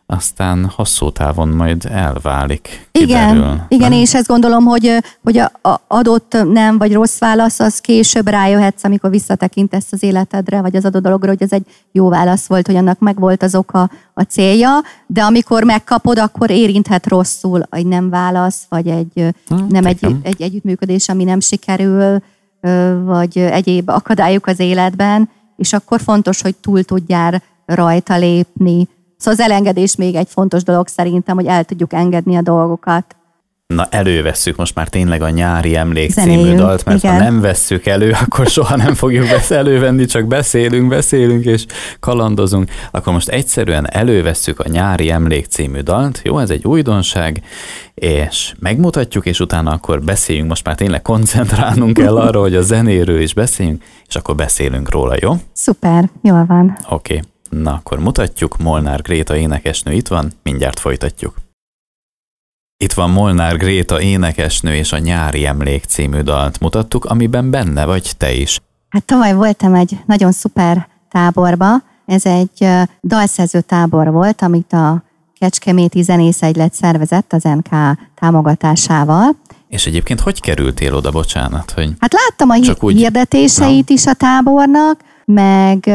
aztán 0.07 0.71
hosszú 0.75 1.11
távon 1.11 1.47
majd 1.47 1.85
elválik. 1.85 2.87
Igen, 2.91 3.33
kiderül, 3.33 3.59
igen, 3.67 3.91
és 3.91 4.13
ezt 4.13 4.27
gondolom, 4.27 4.65
hogy, 4.65 4.97
hogy 5.23 5.37
a, 5.37 5.51
a 5.61 5.81
adott 5.87 6.37
nem 6.51 6.77
vagy 6.77 6.93
rossz 6.93 7.19
válasz, 7.19 7.59
az 7.59 7.79
később 7.79 8.27
rájöhetsz, 8.27 8.83
amikor 8.83 9.09
visszatekintesz 9.09 9.91
az 9.91 10.03
életedre, 10.03 10.61
vagy 10.61 10.75
az 10.75 10.85
adott 10.85 11.01
dologra, 11.01 11.29
hogy 11.29 11.41
ez 11.41 11.51
egy 11.51 11.65
jó 11.91 12.09
válasz 12.09 12.47
volt, 12.47 12.65
hogy 12.65 12.75
annak 12.75 12.99
megvolt 12.99 13.43
az 13.43 13.55
oka, 13.55 13.89
a 14.13 14.21
célja, 14.21 14.69
de 15.07 15.21
amikor 15.21 15.63
megkapod, 15.63 16.19
akkor 16.19 16.49
érinthet 16.49 17.07
rosszul 17.07 17.61
egy 17.69 17.85
nem 17.85 18.09
válasz, 18.09 18.65
vagy 18.69 18.87
egy 18.87 19.35
hmm, 19.47 19.67
nem 19.69 19.85
egy, 19.85 20.05
egy 20.21 20.41
együttműködés, 20.41 21.09
ami 21.09 21.23
nem 21.23 21.39
sikerül, 21.39 22.19
vagy 23.03 23.37
egyéb 23.37 23.89
akadályok 23.89 24.47
az 24.47 24.59
életben, 24.59 25.29
és 25.57 25.73
akkor 25.73 26.01
fontos, 26.01 26.41
hogy 26.41 26.55
túl 26.55 26.83
tudjál 26.83 27.43
rajta 27.65 28.17
lépni, 28.17 28.87
Szóval 29.17 29.39
az 29.39 29.51
elengedés 29.51 29.95
még 29.95 30.15
egy 30.15 30.27
fontos 30.29 30.63
dolog 30.63 30.87
szerintem, 30.87 31.35
hogy 31.35 31.45
el 31.45 31.63
tudjuk 31.63 31.93
engedni 31.93 32.35
a 32.35 32.41
dolgokat. 32.41 33.15
Na 33.67 33.87
elővesszük 33.89 34.55
most 34.55 34.75
már 34.75 34.87
tényleg 34.87 35.21
a 35.21 35.29
nyári 35.29 35.75
emlék 35.75 36.11
Zenéljünk, 36.11 36.45
című 36.45 36.57
dalt, 36.57 36.85
mert 36.85 37.03
igen. 37.03 37.13
ha 37.15 37.23
nem 37.23 37.41
vesszük 37.41 37.85
elő, 37.85 38.15
akkor 38.25 38.47
soha 38.47 38.75
nem 38.75 38.93
fogjuk 38.93 39.25
elővenni, 39.49 40.05
csak 40.05 40.25
beszélünk, 40.25 40.87
beszélünk 40.87 41.45
és 41.45 41.65
kalandozunk. 41.99 42.71
Akkor 42.91 43.13
most 43.13 43.29
egyszerűen 43.29 43.91
elővesszük 43.91 44.59
a 44.59 44.69
nyári 44.69 45.09
emlék 45.09 45.45
című 45.45 45.79
dalt. 45.79 46.21
Jó, 46.23 46.39
ez 46.39 46.49
egy 46.49 46.65
újdonság, 46.65 47.41
és 47.93 48.53
megmutatjuk, 48.59 49.25
és 49.25 49.39
utána 49.39 49.71
akkor 49.71 50.01
beszéljünk, 50.01 50.49
most 50.49 50.65
már 50.65 50.75
tényleg 50.75 51.01
koncentrálnunk 51.01 51.93
kell 51.93 52.17
arra, 52.17 52.39
hogy 52.39 52.55
a 52.55 52.61
zenéről 52.61 53.21
is 53.21 53.33
beszéljünk, 53.33 53.83
és 54.07 54.15
akkor 54.15 54.35
beszélünk 54.35 54.91
róla, 54.91 55.15
jó? 55.21 55.33
Szuper, 55.53 56.09
jól 56.21 56.45
van. 56.47 56.77
Oké. 56.89 57.13
Okay. 57.13 57.33
Na, 57.49 57.73
akkor 57.73 57.99
mutatjuk, 57.99 58.57
Molnár 58.57 59.01
Gréta 59.01 59.35
énekesnő 59.35 59.93
itt 59.93 60.07
van, 60.07 60.31
mindjárt 60.43 60.79
folytatjuk. 60.79 61.35
Itt 62.77 62.93
van 62.93 63.09
Molnár 63.09 63.57
Gréta 63.57 64.01
énekesnő 64.01 64.75
és 64.75 64.91
a 64.91 64.97
Nyári 64.97 65.45
Emlék 65.45 65.83
című 65.83 66.19
dalt 66.19 66.59
mutattuk, 66.59 67.05
amiben 67.05 67.49
benne 67.49 67.85
vagy 67.85 68.11
te 68.17 68.33
is. 68.33 68.59
Hát 68.89 69.03
tavaly 69.03 69.33
voltam 69.33 69.73
egy 69.73 69.97
nagyon 70.05 70.31
szuper 70.31 70.87
táborba. 71.09 71.83
Ez 72.05 72.25
egy 72.25 72.67
dalszerző 73.01 73.61
tábor 73.61 74.11
volt, 74.11 74.41
amit 74.41 74.73
a 74.73 75.03
Kecskeméti 75.39 76.01
Zenészegylet 76.01 76.73
szervezett 76.73 77.33
az 77.33 77.43
NK 77.43 77.69
támogatásával. 78.15 79.35
És 79.67 79.85
egyébként 79.85 80.19
hogy 80.19 80.41
kerültél 80.41 80.93
oda, 80.93 81.11
bocsánat? 81.11 81.71
Hogy 81.71 81.93
hát 81.99 82.13
láttam 82.13 82.49
a 82.49 82.55
úgy... 82.79 82.97
hirdetéseit 82.97 83.89
is 83.89 84.05
a 84.05 84.13
tábornak, 84.13 84.99
meg 85.25 85.91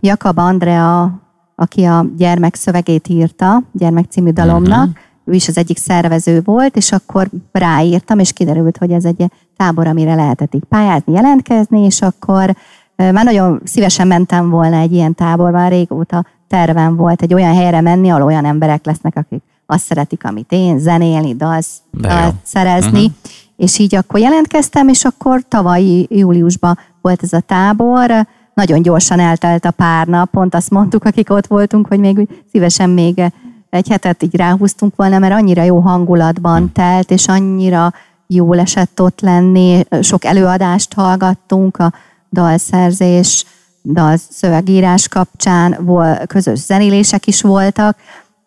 Jakab 0.00 0.38
Andrea, 0.38 1.20
aki 1.54 1.84
a 1.84 2.06
gyermek 2.16 2.54
szövegét 2.54 3.08
írta, 3.08 3.62
gyermek 3.72 4.04
című 4.10 4.30
dalomnak, 4.30 4.88
uh-huh. 4.88 4.94
ő 5.24 5.32
is 5.32 5.48
az 5.48 5.56
egyik 5.56 5.78
szervező 5.78 6.40
volt, 6.44 6.76
és 6.76 6.92
akkor 6.92 7.28
ráírtam, 7.52 8.18
és 8.18 8.32
kiderült, 8.32 8.76
hogy 8.76 8.90
ez 8.90 9.04
egy 9.04 9.24
tábor, 9.56 9.86
amire 9.86 10.14
lehetett 10.14 10.54
így 10.54 10.64
pályázni, 10.68 11.12
jelentkezni, 11.12 11.84
és 11.84 12.02
akkor 12.02 12.56
már 12.96 13.24
nagyon 13.24 13.60
szívesen 13.64 14.06
mentem 14.06 14.50
volna 14.50 14.76
egy 14.76 14.92
ilyen 14.92 15.14
táborban, 15.14 15.68
régóta 15.68 16.24
tervem 16.48 16.96
volt 16.96 17.22
egy 17.22 17.34
olyan 17.34 17.54
helyre 17.54 17.80
menni, 17.80 18.10
ahol 18.10 18.22
olyan 18.22 18.44
emberek 18.44 18.86
lesznek, 18.86 19.16
akik 19.16 19.42
azt 19.66 19.84
szeretik, 19.84 20.24
amit 20.24 20.52
én, 20.52 20.78
zenélni, 20.78 21.34
dalsz, 21.34 21.76
dalt 21.92 22.34
szerezni, 22.42 23.04
uh-huh. 23.04 23.12
és 23.56 23.78
így 23.78 23.94
akkor 23.94 24.20
jelentkeztem, 24.20 24.88
és 24.88 25.04
akkor 25.04 25.42
tavalyi 25.48 26.06
júliusban 26.10 26.78
volt 27.00 27.22
ez 27.22 27.32
a 27.32 27.40
tábor, 27.40 28.26
nagyon 28.54 28.82
gyorsan 28.82 29.20
eltelt 29.20 29.64
a 29.64 29.70
pár 29.70 30.06
nap, 30.06 30.30
pont 30.30 30.54
azt 30.54 30.70
mondtuk, 30.70 31.04
akik 31.04 31.30
ott 31.30 31.46
voltunk, 31.46 31.86
hogy 31.86 31.98
még 31.98 32.28
szívesen 32.52 32.90
még 32.90 33.32
egy 33.70 33.88
hetet 33.88 34.22
így 34.22 34.36
ráhúztunk 34.36 34.96
volna, 34.96 35.18
mert 35.18 35.34
annyira 35.34 35.62
jó 35.62 35.78
hangulatban 35.78 36.60
hm. 36.60 36.72
telt, 36.72 37.10
és 37.10 37.28
annyira 37.28 37.92
jól 38.26 38.58
esett 38.58 39.00
ott 39.00 39.20
lenni, 39.20 39.84
sok 40.00 40.24
előadást 40.24 40.92
hallgattunk, 40.92 41.76
a 41.76 41.92
dalszerzés, 42.30 43.46
dalszövegírás 43.82 45.08
kapcsán, 45.08 45.88
közös 46.26 46.58
zenélések 46.58 47.26
is 47.26 47.42
voltak, 47.42 47.96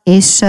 és 0.03 0.45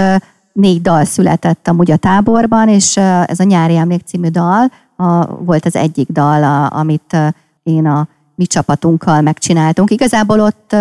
négy 0.53 0.81
dal 0.81 1.05
született 1.05 1.67
amúgy 1.67 1.91
a 1.91 1.97
táborban, 1.97 2.69
és 2.69 2.97
ez 3.25 3.39
a 3.39 3.43
Nyári 3.43 3.75
Emlék 3.75 4.01
című 4.05 4.27
dal 4.27 4.71
a, 4.95 5.25
volt 5.25 5.65
az 5.65 5.75
egyik 5.75 6.11
dal, 6.11 6.43
a, 6.43 6.77
amit 6.77 7.17
én 7.63 7.87
a 7.87 8.07
mi 8.37 8.45
csapatunkkal 8.45 9.21
megcsináltunk. 9.21 9.91
Igazából 9.91 10.39
ott 10.39 10.75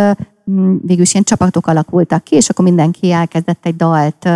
végül 0.82 1.02
is 1.02 1.12
ilyen 1.12 1.24
csapatok 1.24 1.66
alakultak 1.66 2.24
ki, 2.24 2.34
és 2.36 2.48
akkor 2.48 2.64
mindenki 2.64 3.12
elkezdett 3.12 3.66
egy 3.66 3.76
dalt 3.76 4.28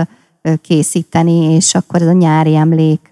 készíteni, 0.60 1.54
és 1.54 1.74
akkor 1.74 2.02
ez 2.02 2.08
a 2.08 2.12
nyári 2.12 2.54
emlék, 2.56 3.08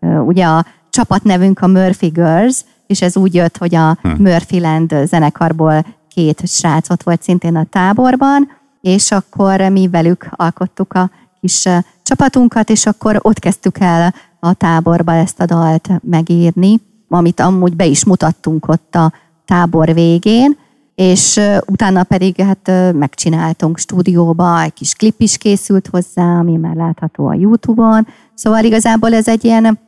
ugye 0.00 0.44
a 0.44 0.64
csapatnevünk 0.90 1.60
a 1.60 1.66
Murphy 1.66 2.08
Girls, 2.08 2.60
és 2.86 3.02
ez 3.02 3.16
úgy 3.16 3.34
jött, 3.34 3.56
hogy 3.56 3.74
a 3.74 3.96
hm. 4.02 4.22
Murphy 4.22 4.60
Land 4.60 4.94
zenekarból 5.04 5.86
két 6.08 6.48
srác 6.48 6.90
ott 6.90 7.02
volt 7.02 7.22
szintén 7.22 7.56
a 7.56 7.66
táborban, 7.70 8.48
és 8.80 9.10
akkor 9.10 9.60
mi 9.60 9.88
velük 9.88 10.28
alkottuk 10.30 10.92
a 10.92 11.10
kis 11.40 11.68
csapatunkat, 12.02 12.70
és 12.70 12.86
akkor 12.86 13.18
ott 13.22 13.38
kezdtük 13.38 13.78
el 13.78 14.14
a 14.40 14.52
táborba 14.52 15.14
ezt 15.14 15.40
a 15.40 15.44
dalt 15.44 15.88
megírni, 16.02 16.80
amit 17.08 17.40
amúgy 17.40 17.76
be 17.76 17.84
is 17.84 18.04
mutattunk 18.04 18.68
ott 18.68 18.94
a 18.94 19.12
tábor 19.44 19.94
végén, 19.94 20.56
és 20.94 21.40
utána 21.66 22.02
pedig 22.02 22.40
hát 22.40 22.92
megcsináltunk 22.92 23.78
stúdióba, 23.78 24.62
egy 24.62 24.72
kis 24.72 24.94
klip 24.94 25.20
is 25.20 25.36
készült 25.36 25.86
hozzá, 25.86 26.38
ami 26.38 26.56
már 26.56 26.74
látható 26.74 27.26
a 27.26 27.34
Youtube-on. 27.34 28.06
Szóval 28.34 28.64
igazából 28.64 29.14
ez 29.14 29.28
egy 29.28 29.44
ilyen 29.44 29.78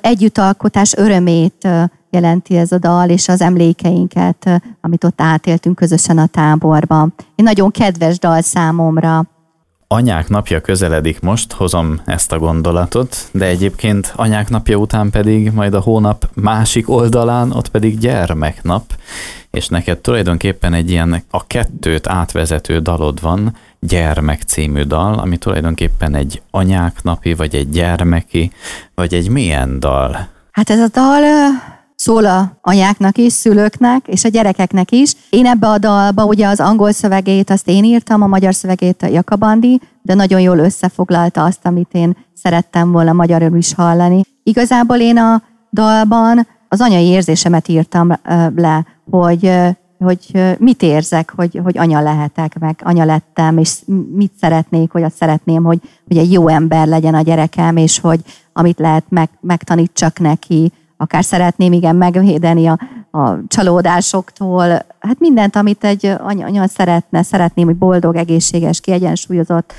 együttalkotás 0.00 0.94
örömét 0.96 1.68
jelenti 2.10 2.56
ez 2.56 2.72
a 2.72 2.78
dal, 2.78 3.08
és 3.08 3.28
az 3.28 3.40
emlékeinket, 3.40 4.62
amit 4.80 5.04
ott 5.04 5.20
átéltünk 5.20 5.76
közösen 5.76 6.18
a 6.18 6.26
táborban. 6.26 7.14
Egy 7.36 7.44
nagyon 7.44 7.70
kedves 7.70 8.18
dal 8.18 8.40
számomra. 8.40 9.24
Anyák 9.92 10.28
napja 10.28 10.60
közeledik 10.60 11.20
most, 11.20 11.52
hozom 11.52 12.00
ezt 12.04 12.32
a 12.32 12.38
gondolatot, 12.38 13.16
de 13.32 13.44
egyébként 13.44 14.12
anyák 14.16 14.48
napja 14.48 14.76
után 14.76 15.10
pedig 15.10 15.50
majd 15.50 15.74
a 15.74 15.80
hónap 15.80 16.28
másik 16.34 16.88
oldalán, 16.90 17.50
ott 17.52 17.68
pedig 17.68 17.98
gyermeknap, 17.98 18.82
és 19.50 19.68
neked 19.68 19.98
tulajdonképpen 19.98 20.74
egy 20.74 20.90
ilyen 20.90 21.22
a 21.30 21.46
kettőt 21.46 22.08
átvezető 22.08 22.78
dalod 22.78 23.20
van, 23.20 23.56
Gyermek 23.80 24.42
című 24.42 24.82
dal, 24.82 25.18
ami 25.18 25.36
tulajdonképpen 25.36 26.14
egy 26.14 26.42
anyák 26.50 27.02
napi, 27.02 27.34
vagy 27.34 27.54
egy 27.54 27.70
gyermeki, 27.70 28.52
vagy 28.94 29.14
egy 29.14 29.28
milyen 29.28 29.80
dal? 29.80 30.28
Hát 30.50 30.70
ez 30.70 30.78
a 30.78 30.88
dal 30.92 31.22
szól 32.02 32.24
a 32.24 32.58
anyáknak 32.60 33.18
is, 33.18 33.32
szülőknek, 33.32 34.06
és 34.06 34.24
a 34.24 34.28
gyerekeknek 34.28 34.90
is. 34.90 35.14
Én 35.30 35.46
ebbe 35.46 35.68
a 35.68 35.78
dalba 35.78 36.24
ugye 36.24 36.46
az 36.46 36.60
angol 36.60 36.92
szövegét 36.92 37.50
azt 37.50 37.68
én 37.68 37.84
írtam, 37.84 38.22
a 38.22 38.26
magyar 38.26 38.54
szövegét 38.54 39.02
a 39.02 39.06
Jakabandi, 39.06 39.80
de 40.02 40.14
nagyon 40.14 40.40
jól 40.40 40.58
összefoglalta 40.58 41.44
azt, 41.44 41.66
amit 41.66 41.88
én 41.92 42.16
szerettem 42.34 42.92
volna 42.92 43.12
magyarul 43.12 43.56
is 43.56 43.74
hallani. 43.74 44.22
Igazából 44.42 44.96
én 44.96 45.18
a 45.18 45.42
dalban 45.72 46.46
az 46.68 46.80
anyai 46.80 47.06
érzésemet 47.06 47.68
írtam 47.68 48.12
le, 48.54 48.86
hogy 49.10 49.50
hogy 49.98 50.56
mit 50.58 50.82
érzek, 50.82 51.32
hogy, 51.36 51.60
hogy 51.62 51.78
anya 51.78 52.00
lehetek, 52.00 52.58
meg 52.58 52.80
anya 52.84 53.04
lettem, 53.04 53.58
és 53.58 53.78
mit 54.14 54.32
szeretnék, 54.40 54.92
hogy 54.92 55.02
azt 55.02 55.16
szeretném, 55.16 55.64
hogy, 55.64 55.78
hogy 56.06 56.18
egy 56.18 56.32
jó 56.32 56.48
ember 56.48 56.86
legyen 56.86 57.14
a 57.14 57.22
gyerekem, 57.22 57.76
és 57.76 58.00
hogy 58.00 58.20
amit 58.52 58.78
lehet, 58.78 59.04
meg, 59.08 59.28
megtanítsak 59.40 60.18
neki, 60.18 60.72
akár 61.02 61.24
szeretném 61.24 61.72
igen 61.72 61.96
megvédeni 61.96 62.66
a, 62.66 62.78
a 63.10 63.46
csalódásoktól, 63.46 64.64
hát 64.98 65.18
mindent, 65.18 65.56
amit 65.56 65.84
egy 65.84 66.06
anya, 66.06 66.66
szeretne, 66.66 67.22
szeretném, 67.22 67.66
hogy 67.66 67.76
boldog, 67.76 68.16
egészséges, 68.16 68.80
kiegyensúlyozott 68.80 69.72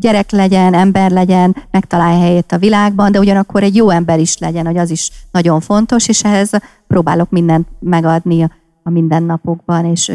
gyerek 0.00 0.30
legyen, 0.30 0.74
ember 0.74 1.10
legyen, 1.10 1.56
megtalálja 1.70 2.20
helyét 2.20 2.52
a 2.52 2.58
világban, 2.58 3.12
de 3.12 3.18
ugyanakkor 3.18 3.62
egy 3.62 3.76
jó 3.76 3.90
ember 3.90 4.18
is 4.18 4.38
legyen, 4.38 4.66
hogy 4.66 4.76
az 4.76 4.90
is 4.90 5.10
nagyon 5.30 5.60
fontos, 5.60 6.08
és 6.08 6.24
ehhez 6.24 6.50
próbálok 6.86 7.30
mindent 7.30 7.68
megadni 7.80 8.42
a 8.82 8.90
mindennapokban, 8.90 9.84
és 9.84 10.10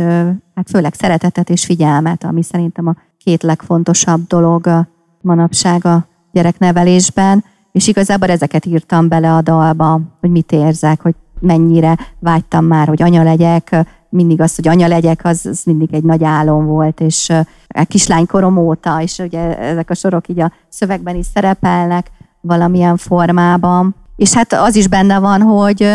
hát 0.55 0.69
főleg 0.69 0.93
szeretetet 0.93 1.49
és 1.49 1.65
figyelmet, 1.65 2.23
ami 2.23 2.43
szerintem 2.43 2.87
a 2.87 2.95
két 3.17 3.43
legfontosabb 3.43 4.27
dolog 4.27 4.67
a 4.67 4.87
manapság 5.21 5.85
a 5.85 6.07
gyereknevelésben 6.31 7.43
és 7.77 7.87
igazából 7.87 8.29
ezeket 8.29 8.65
írtam 8.65 9.07
bele 9.07 9.33
a 9.33 9.41
dalba, 9.41 9.99
hogy 10.19 10.29
mit 10.29 10.51
érzek, 10.51 11.01
hogy 11.01 11.15
mennyire 11.39 11.97
vágytam 12.19 12.65
már, 12.65 12.87
hogy 12.87 13.01
anya 13.01 13.23
legyek, 13.23 13.85
mindig 14.09 14.41
az, 14.41 14.55
hogy 14.55 14.67
anya 14.67 14.87
legyek, 14.87 15.21
az, 15.23 15.45
az 15.45 15.63
mindig 15.65 15.93
egy 15.93 16.03
nagy 16.03 16.23
álom 16.23 16.65
volt, 16.65 16.99
és 16.99 17.29
a 17.67 17.83
kislánykorom 17.83 18.57
óta, 18.57 19.01
és 19.01 19.17
ugye 19.17 19.57
ezek 19.57 19.89
a 19.89 19.93
sorok 19.93 20.27
így 20.27 20.39
a 20.39 20.51
szövegben 20.69 21.15
is 21.15 21.25
szerepelnek 21.33 22.11
valamilyen 22.41 22.97
formában. 22.97 23.95
És 24.15 24.33
hát 24.33 24.53
az 24.53 24.75
is 24.75 24.87
benne 24.87 25.19
van, 25.19 25.41
hogy 25.41 25.93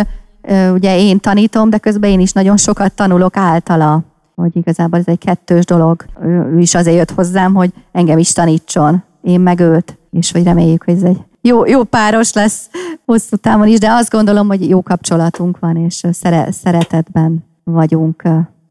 ugye 0.72 0.98
én 0.98 1.20
tanítom, 1.20 1.70
de 1.70 1.78
közben 1.78 2.10
én 2.10 2.20
is 2.20 2.32
nagyon 2.32 2.56
sokat 2.56 2.92
tanulok 2.92 3.36
általa, 3.36 4.02
hogy 4.34 4.56
igazából 4.56 4.98
ez 4.98 5.06
egy 5.06 5.18
kettős 5.18 5.64
dolog. 5.64 6.04
Ő 6.22 6.58
is 6.58 6.74
azért 6.74 6.96
jött 6.96 7.10
hozzám, 7.10 7.54
hogy 7.54 7.72
engem 7.92 8.18
is 8.18 8.32
tanítson, 8.32 9.02
én 9.22 9.40
meg 9.40 9.60
őt, 9.60 9.98
és 10.10 10.32
hogy 10.32 10.42
reméljük, 10.42 10.84
hogy 10.84 10.94
ez 10.94 11.02
egy 11.02 11.20
jó, 11.44 11.66
jó 11.66 11.84
páros 11.84 12.32
lesz 12.32 12.68
hosszú 13.04 13.36
távon 13.36 13.66
is, 13.66 13.78
de 13.78 13.90
azt 13.90 14.10
gondolom, 14.10 14.46
hogy 14.46 14.68
jó 14.68 14.82
kapcsolatunk 14.82 15.58
van, 15.58 15.76
és 15.76 16.02
szere, 16.10 16.48
szeretetben 16.52 17.44
vagyunk. 17.64 18.22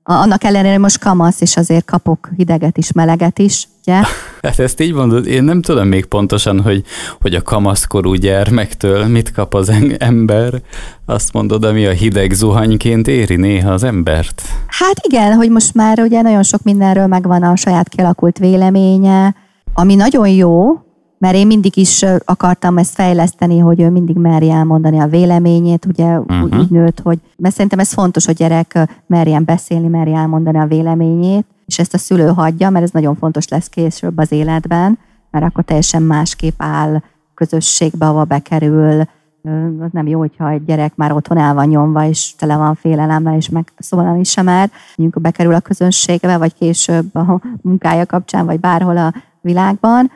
Annak 0.03 0.43
ellenére 0.43 0.77
most 0.77 0.99
kamasz, 0.99 1.41
és 1.41 1.57
azért 1.57 1.85
kapok 1.85 2.29
hideget 2.35 2.77
is, 2.77 2.91
meleget 2.91 3.39
is, 3.39 3.67
ugye? 3.81 4.01
Hát 4.41 4.59
ezt 4.59 4.81
így 4.81 4.93
mondod, 4.93 5.27
én 5.27 5.43
nem 5.43 5.61
tudom 5.61 5.87
még 5.87 6.05
pontosan, 6.05 6.61
hogy, 6.61 6.83
hogy 7.21 7.35
a 7.35 7.41
kamaszkorú 7.41 8.13
gyermektől 8.13 9.05
mit 9.05 9.31
kap 9.31 9.53
az 9.53 9.71
ember. 9.97 10.61
Azt 11.05 11.33
mondod, 11.33 11.63
ami 11.63 11.85
a 11.85 11.91
hideg 11.91 12.31
zuhanyként 12.31 13.07
éri 13.07 13.35
néha 13.35 13.71
az 13.71 13.83
embert. 13.83 14.41
Hát 14.67 14.99
igen, 15.01 15.33
hogy 15.33 15.49
most 15.49 15.73
már 15.73 15.99
ugye 15.99 16.21
nagyon 16.21 16.43
sok 16.43 16.63
mindenről 16.63 17.07
megvan 17.07 17.43
a 17.43 17.55
saját 17.55 17.89
kialakult 17.89 18.37
véleménye, 18.37 19.35
ami 19.73 19.95
nagyon 19.95 20.27
jó, 20.27 20.79
mert 21.21 21.35
én 21.35 21.47
mindig 21.47 21.77
is 21.77 22.05
akartam 22.25 22.77
ezt 22.77 22.93
fejleszteni, 22.93 23.59
hogy 23.59 23.81
ő 23.81 23.89
mindig 23.89 24.15
merje 24.15 24.53
elmondani 24.53 24.99
a 24.99 25.07
véleményét, 25.07 25.85
ugye 25.85 26.19
uh-huh. 26.19 26.59
úgy, 26.59 26.69
nőtt, 26.69 26.99
hogy 26.99 27.19
mert 27.37 27.53
szerintem 27.53 27.79
ez 27.79 27.93
fontos, 27.93 28.25
hogy 28.25 28.35
gyerek 28.35 28.87
merjen 29.07 29.45
beszélni, 29.45 29.87
merje 29.87 30.17
elmondani 30.17 30.57
a 30.57 30.65
véleményét, 30.65 31.45
és 31.65 31.79
ezt 31.79 31.93
a 31.93 31.97
szülő 31.97 32.27
hagyja, 32.27 32.69
mert 32.69 32.83
ez 32.83 32.91
nagyon 32.91 33.15
fontos 33.15 33.47
lesz 33.47 33.69
később 33.69 34.17
az 34.17 34.31
életben, 34.31 34.99
mert 35.31 35.45
akkor 35.45 35.63
teljesen 35.63 36.01
másképp 36.01 36.55
áll 36.57 37.01
közösségbe, 37.33 38.05
ahova 38.05 38.23
bekerül, 38.23 39.03
az 39.79 39.89
nem 39.91 40.07
jó, 40.07 40.19
hogyha 40.19 40.49
egy 40.49 40.65
gyerek 40.65 40.95
már 40.95 41.11
otthon 41.11 41.37
el 41.37 41.53
van 41.53 41.67
nyomva, 41.67 42.05
és 42.05 42.35
tele 42.35 42.57
van 42.57 42.75
félelemmel, 42.75 43.35
és 43.35 43.49
meg 43.49 43.71
szólalni 43.77 44.23
sem 44.23 44.45
mer. 44.45 44.71
Mondjuk 44.95 45.23
bekerül 45.23 45.53
a 45.53 45.59
közönségbe, 45.59 46.37
vagy 46.37 46.53
később 46.53 47.15
a 47.15 47.41
munkája 47.61 48.05
kapcsán, 48.05 48.45
vagy 48.45 48.59
bárhol 48.59 48.97
a 48.97 49.13
világban, 49.41 50.11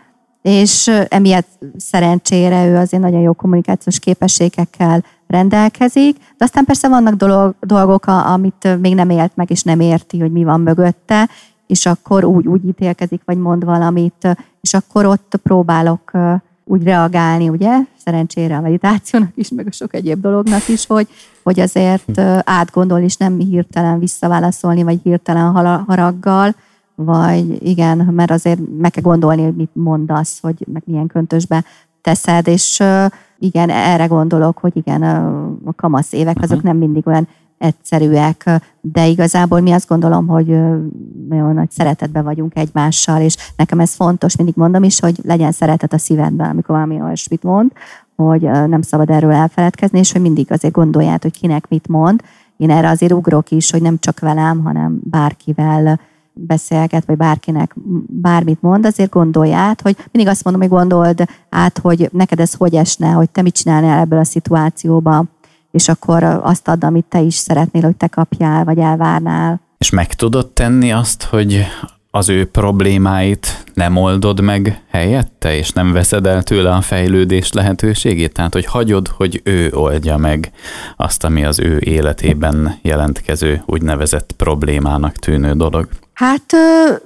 és 0.46 0.92
emiatt 1.08 1.48
szerencsére 1.78 2.66
ő 2.68 2.75
azért 2.75 3.04
nagyon 3.04 3.22
jó 3.22 3.34
kommunikációs 3.34 4.00
képességekkel 4.00 5.04
rendelkezik, 5.28 6.18
de 6.18 6.46
aztán 6.46 6.66
persze 6.66 6.88
vannak 6.88 7.14
dolog, 7.14 7.56
dolgok, 7.60 8.06
amit 8.06 8.80
még 8.82 8.96
nem 8.96 9.10
élt 9.10 9.36
meg, 9.36 9.52
és 9.52 9.64
nem 9.64 9.80
érti, 9.80 10.20
hogy 10.20 10.32
mi 10.32 10.44
van 10.44 10.62
mögötte, 10.62 11.30
és 11.68 11.86
akkor 11.86 12.24
úgy, 12.24 12.48
úgy 12.48 12.66
ítélkezik, 12.66 13.22
vagy 13.25 13.38
mond 13.38 13.66
valamit, 13.66 14.38
és 14.62 14.74
akkor 14.74 15.06
ott 15.06 15.40
próbálok 15.44 16.12
úgy 16.64 16.84
reagálni, 16.84 17.50
ugye, 17.50 17.78
szerencsére 18.04 18.58
a 18.58 18.62
meditációnak 18.62 19.32
is, 19.36 19.50
meg 19.50 19.68
a 19.68 19.72
sok 19.72 19.94
egyéb 19.94 20.22
dolognak 20.22 20.68
is, 20.68 20.86
hogy, 20.86 21.08
hogy 21.44 21.60
azért 21.60 22.20
átgondol, 22.44 23.00
és 23.00 23.18
nem 23.18 23.40
hirtelen 23.40 24.00
visszaválaszolni, 24.00 24.84
vagy 24.84 25.00
hirtelen 25.04 25.52
haraggal, 25.86 26.56
vagy 26.96 27.68
igen, 27.68 27.98
mert 27.98 28.32
azért 28.32 28.60
meg 28.78 28.92
kell 28.92 29.04
gondolni, 29.04 29.44
hogy 29.44 29.56
mit 29.56 29.70
mondasz, 29.74 30.40
hogy 30.42 30.66
meg 30.74 30.84
milyen 30.86 31.08
köntösbe 31.08 31.64
teszed, 32.02 32.48
és 32.48 32.84
igen, 33.40 33.70
erre 33.70 34.06
gondolok, 34.06 34.58
hogy 34.58 34.78
igen, 34.78 35.04
a 35.66 35.74
kamasz 35.75 36.14
évek 36.14 36.42
azok 36.42 36.64
nem 36.64 36.78
mindig 36.78 37.08
olyan 37.08 37.28
egyszerűek, 37.58 38.62
de 38.82 39.08
igazából 39.08 39.60
mi 39.60 39.72
azt 39.72 39.88
gondolom, 39.88 40.28
hogy 40.28 40.48
nagyon 41.30 41.54
nagy 41.54 41.72
szeretetben 41.72 42.24
vagyunk 42.24 42.56
egymással, 42.56 43.22
és 43.22 43.38
nekem 43.56 43.80
ez 43.80 43.94
fontos, 43.94 44.36
mindig 44.36 44.56
mondom 44.58 44.84
is, 44.84 45.00
hogy 45.00 45.20
legyen 45.24 45.52
szeretet 45.52 45.94
a 45.94 45.98
szívedben, 45.98 46.50
amikor 46.50 46.75
valami 46.75 47.02
olyasmit 47.02 47.44
mond, 47.44 47.72
hogy 48.16 48.42
nem 48.42 48.82
szabad 48.82 49.10
erről 49.10 49.32
elfeledkezni, 49.32 50.00
és 50.00 50.12
hogy 50.12 50.22
mindig 50.22 50.52
azért 50.52 50.74
gondolját, 50.74 51.22
hogy 51.22 51.40
kinek 51.40 51.68
mit 51.68 51.88
mond. 51.88 52.22
Én 52.58 52.70
erre 52.72 52.90
azért 52.90 53.12
ugrok 53.12 53.52
is, 53.52 53.72
hogy 53.72 53.82
nem 53.82 53.98
csak 54.00 54.20
velem, 54.20 54.64
hanem 54.64 55.00
bárkivel 55.04 56.00
beszélget, 56.36 57.06
vagy 57.06 57.18
bárkinek 57.18 57.75
bármit 58.08 58.62
mond, 58.62 58.86
azért 58.86 59.12
gondolját, 59.12 59.82
hogy 59.82 59.96
mindig 60.12 60.32
azt 60.32 60.44
mondom, 60.44 60.62
hogy 60.62 60.72
gondold 60.72 61.25
át, 61.50 61.77
hogy 61.77 62.10
neked 62.12 62.39
ez 62.39 62.54
hogy 62.54 62.75
esne, 62.75 63.12
hogy 63.12 63.30
te 63.30 63.42
mit 63.42 63.56
csinálnál 63.56 64.00
ebből 64.00 64.20
a 64.20 64.24
szituációba, 64.24 65.25
és 65.72 65.88
akkor 65.88 66.24
azt 66.24 66.68
add, 66.68 66.86
amit 66.86 67.06
te 67.06 67.20
is 67.20 67.36
szeretnél, 67.36 67.82
hogy 67.82 67.96
te 67.96 68.08
kapjál, 68.08 68.63
vagy 68.63 68.77
elvárnál. 68.77 69.62
És 69.77 69.89
meg 69.89 70.13
tudod 70.13 70.51
tenni 70.51 70.92
azt, 70.92 71.24
hogy 71.24 71.65
az 72.12 72.30
ő 72.30 72.46
problémáit 72.46 73.63
nem 73.74 73.98
oldod 73.98 74.42
meg 74.42 74.84
helyette, 74.89 75.56
és 75.58 75.72
nem 75.72 75.92
veszed 75.92 76.25
el 76.25 76.44
tőle 76.44 76.74
a 76.74 76.82
fejlődés 76.82 77.51
lehetőségét? 77.51 78.34
Tehát, 78.34 78.54
hogy 78.54 78.65
hagyod, 78.65 79.08
hogy 79.08 79.42
ő 79.44 79.72
oldja 79.74 80.18
meg 80.18 80.51
azt, 80.96 81.24
ami 81.24 81.46
az 81.46 81.60
ő 81.60 81.80
életében 81.80 82.80
jelentkező 82.82 83.63
úgynevezett 83.65 84.32
problémának 84.38 85.15
tűnő 85.15 85.54
dolog? 85.54 85.88
Hát 86.16 86.46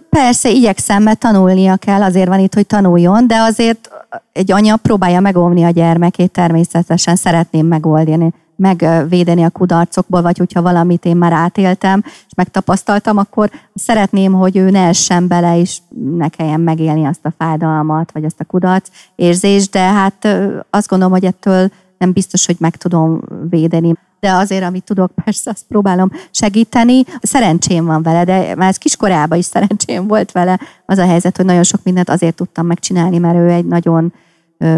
persze, 0.10 0.50
igyekszem, 0.50 1.04
mert 1.04 1.20
tanulnia 1.20 1.76
kell, 1.76 2.02
azért 2.02 2.28
van 2.28 2.40
itt, 2.40 2.54
hogy 2.54 2.68
tanuljon, 2.68 3.28
de 3.28 3.36
azért 3.36 3.90
egy 4.34 4.52
anya 4.52 4.78
próbálja 4.78 5.20
megóvni 5.20 5.64
a 5.64 5.70
gyermekét, 5.70 6.32
természetesen 6.32 7.16
szeretném 7.16 7.66
megoldani, 7.66 8.34
megvédeni 8.56 9.44
a 9.44 9.50
kudarcokból, 9.50 10.22
vagy 10.22 10.38
hogyha 10.38 10.62
valamit 10.62 11.06
én 11.06 11.18
már 11.18 11.32
átéltem, 11.32 12.02
és 12.06 12.34
megtapasztaltam, 12.36 13.18
akkor 13.18 13.50
szeretném, 13.74 14.34
hogy 14.34 14.58
ő 14.58 14.70
ne 14.70 14.88
essen 14.88 15.28
bele, 15.28 15.60
és 15.60 15.78
ne 16.18 16.28
kelljen 16.28 16.60
megélni 16.60 17.06
azt 17.06 17.26
a 17.26 17.34
fájdalmat, 17.38 18.12
vagy 18.12 18.26
azt 18.26 18.40
a 18.40 18.46
kudarc 18.46 18.90
érzést, 19.16 19.72
de 19.72 19.80
hát 19.80 20.28
azt 20.70 20.88
gondolom, 20.88 21.14
hogy 21.14 21.26
ettől 21.26 21.72
nem 21.98 22.12
biztos, 22.12 22.46
hogy 22.46 22.58
meg 22.60 22.76
tudom 22.76 23.22
védeni. 23.50 23.96
De 24.20 24.32
azért, 24.32 24.64
amit 24.64 24.84
tudok, 24.84 25.12
persze 25.24 25.50
azt 25.50 25.66
próbálom 25.68 26.12
segíteni. 26.32 27.04
Szerencsém 27.22 27.86
van 27.86 28.04
vele, 28.04 28.24
de 28.24 28.56
már 28.56 28.78
kiskorában 28.78 29.38
is 29.38 29.46
szerencsém 29.46 30.08
volt 30.08 30.32
vele. 30.32 30.60
Az 30.86 30.98
a 30.98 31.06
helyzet, 31.06 31.38
hogy 31.38 31.46
nagyon 31.46 31.64
sok 31.64 31.84
mindent 31.84 32.10
azért 32.10 32.36
tudtam 32.36 32.66
megcsinálni, 32.66 33.18
mert 33.18 33.38
ő 33.38 33.50
egy 33.50 33.66
nagyon 33.66 34.14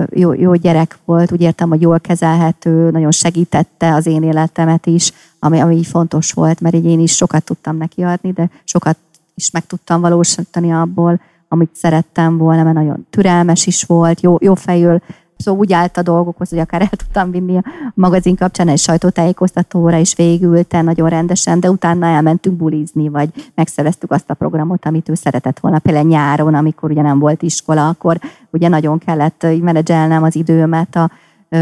jó, 0.09 0.33
jó 0.33 0.53
gyerek 0.53 0.97
volt, 1.05 1.31
úgy 1.31 1.41
értem, 1.41 1.69
hogy 1.69 1.81
jól 1.81 1.99
kezelhető, 1.99 2.91
nagyon 2.91 3.11
segítette 3.11 3.93
az 3.93 4.05
én 4.05 4.23
életemet 4.23 4.85
is, 4.85 5.11
ami, 5.39 5.59
ami 5.59 5.83
fontos 5.83 6.31
volt, 6.31 6.59
mert 6.59 6.75
így 6.75 6.85
én 6.85 6.99
is 6.99 7.15
sokat 7.15 7.43
tudtam 7.43 7.77
neki 7.77 8.03
adni, 8.03 8.31
de 8.31 8.49
sokat 8.63 8.97
is 9.35 9.51
meg 9.51 9.65
tudtam 9.65 10.01
valósítani 10.01 10.71
abból, 10.71 11.21
amit 11.47 11.69
szerettem 11.73 12.37
volna, 12.37 12.63
mert 12.63 12.75
nagyon 12.75 13.07
türelmes 13.09 13.65
is 13.67 13.83
volt, 13.83 14.21
jó, 14.21 14.37
jó 14.39 14.53
fejül 14.55 15.01
Szóval 15.41 15.59
úgy 15.59 15.73
állt 15.73 15.97
a 15.97 16.01
dolgokhoz, 16.01 16.49
hogy 16.49 16.59
akár 16.59 16.81
el 16.81 16.89
tudtam 16.89 17.31
vinni 17.31 17.57
a 17.57 17.63
magazin 17.93 18.35
kapcsán 18.35 18.67
egy 18.67 18.79
sajtótájékoztatóra, 18.79 19.97
és 19.97 20.15
végülte 20.15 20.81
nagyon 20.81 21.09
rendesen, 21.09 21.59
de 21.59 21.69
utána 21.69 22.05
elmentünk 22.05 22.57
bulizni, 22.57 23.09
vagy 23.09 23.51
megszereztük 23.55 24.11
azt 24.11 24.29
a 24.29 24.33
programot, 24.33 24.85
amit 24.85 25.09
ő 25.09 25.13
szeretett 25.13 25.59
volna. 25.59 25.79
Például 25.79 26.07
nyáron, 26.07 26.53
amikor 26.53 26.91
ugye 26.91 27.01
nem 27.01 27.19
volt 27.19 27.41
iskola, 27.41 27.87
akkor 27.87 28.19
ugye 28.49 28.67
nagyon 28.67 28.97
kellett 28.97 29.45
menedzselnem 29.61 30.23
az 30.23 30.35
időmet 30.35 30.95
a 30.95 31.11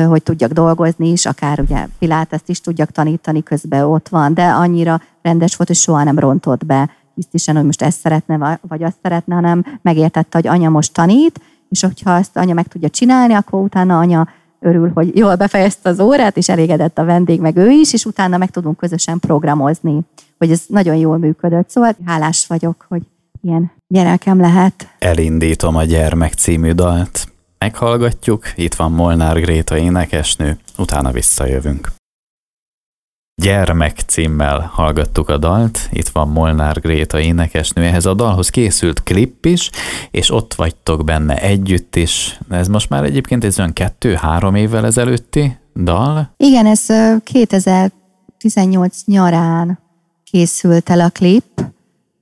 hogy 0.08 0.24
tudjak 0.24 0.52
dolgozni 0.52 1.12
is, 1.12 1.26
akár 1.26 1.60
ugye 1.60 1.88
Piláteszt 2.00 2.50
is 2.50 2.62
tudjak 2.62 2.92
tanítani, 2.92 3.44
közben 3.44 3.84
ott 3.84 4.10
van, 4.10 4.34
de 4.34 4.44
annyira 4.44 5.02
rendes 5.22 5.56
volt, 5.56 5.70
hogy 5.70 5.78
soha 5.78 6.04
nem 6.04 6.20
rontott 6.20 6.66
be 6.66 6.90
hisztisen, 7.16 7.56
hogy 7.56 7.66
most 7.66 7.82
ezt 7.82 8.00
szeretne, 8.00 8.60
vagy 8.62 8.84
azt 8.84 8.98
szeretne, 9.04 9.36
hanem 9.36 9.66
megértette, 9.82 10.38
hogy 10.38 10.48
anya 10.48 10.70
most 10.70 10.94
tanít, 10.94 11.40
és 11.70 11.82
hogyha 11.82 12.18
ezt 12.18 12.38
anya 12.38 12.54
meg 12.54 12.68
tudja 12.68 12.90
csinálni, 12.90 13.34
akkor 13.34 13.62
utána 13.62 13.98
anya 13.98 14.28
örül, 14.60 14.92
hogy 14.94 15.18
jól 15.18 15.36
befejezte 15.36 15.90
az 15.90 16.00
órát, 16.00 16.38
és 16.38 16.50
elégedett 16.50 16.98
a 16.98 17.06
vendég, 17.06 17.40
meg 17.40 17.58
ő 17.58 17.70
is, 17.70 17.94
és 17.94 18.06
utána 18.06 18.38
meg 18.38 18.50
tudunk 18.50 18.78
közösen 18.78 19.20
programozni, 19.20 20.00
hogy 20.38 20.52
ez 20.52 20.62
nagyon 20.68 20.96
jól 20.96 21.18
működött. 21.18 21.70
Szóval 21.70 21.96
hálás 22.06 22.48
vagyok, 22.48 22.86
hogy 22.88 23.02
ilyen 23.42 23.72
gyerekem 23.88 24.40
lehet. 24.40 24.96
Elindítom 25.00 25.76
a 25.76 25.84
gyermek 25.84 26.34
című 26.34 26.72
dalt. 26.72 27.28
Meghallgatjuk, 27.58 28.44
itt 28.56 28.74
van 28.74 28.92
Molnár 28.92 29.40
Gréta 29.40 29.78
énekesnő, 29.78 30.58
utána 30.78 31.12
visszajövünk. 31.12 31.99
Gyermek 33.40 34.00
címmel 34.00 34.70
hallgattuk 34.74 35.30
a 35.30 35.38
dalt, 35.38 35.90
itt 35.92 36.08
van 36.08 36.28
Molnár 36.28 36.80
Gréta 36.80 37.20
énekesnő, 37.20 37.84
ehhez 37.84 38.06
a 38.06 38.14
dalhoz 38.14 38.50
készült 38.50 39.04
klip 39.04 39.46
is, 39.46 39.70
és 40.12 40.32
ott 40.32 40.54
vagytok 40.54 41.04
benne 41.04 41.42
együtt 41.42 41.96
is. 41.96 42.40
Ez 42.50 42.68
most 42.68 42.90
már 42.90 43.04
egyébként 43.04 43.44
egy 43.44 43.56
olyan 43.58 43.74
kettő-három 43.74 44.56
évvel 44.56 44.86
ezelőtti 44.86 45.58
dal? 45.76 46.34
Igen, 46.38 46.66
ez 46.66 46.86
2018 47.24 49.02
nyarán 49.06 49.80
készült 50.24 50.90
el 50.90 51.00
a 51.00 51.10
klip, 51.10 51.62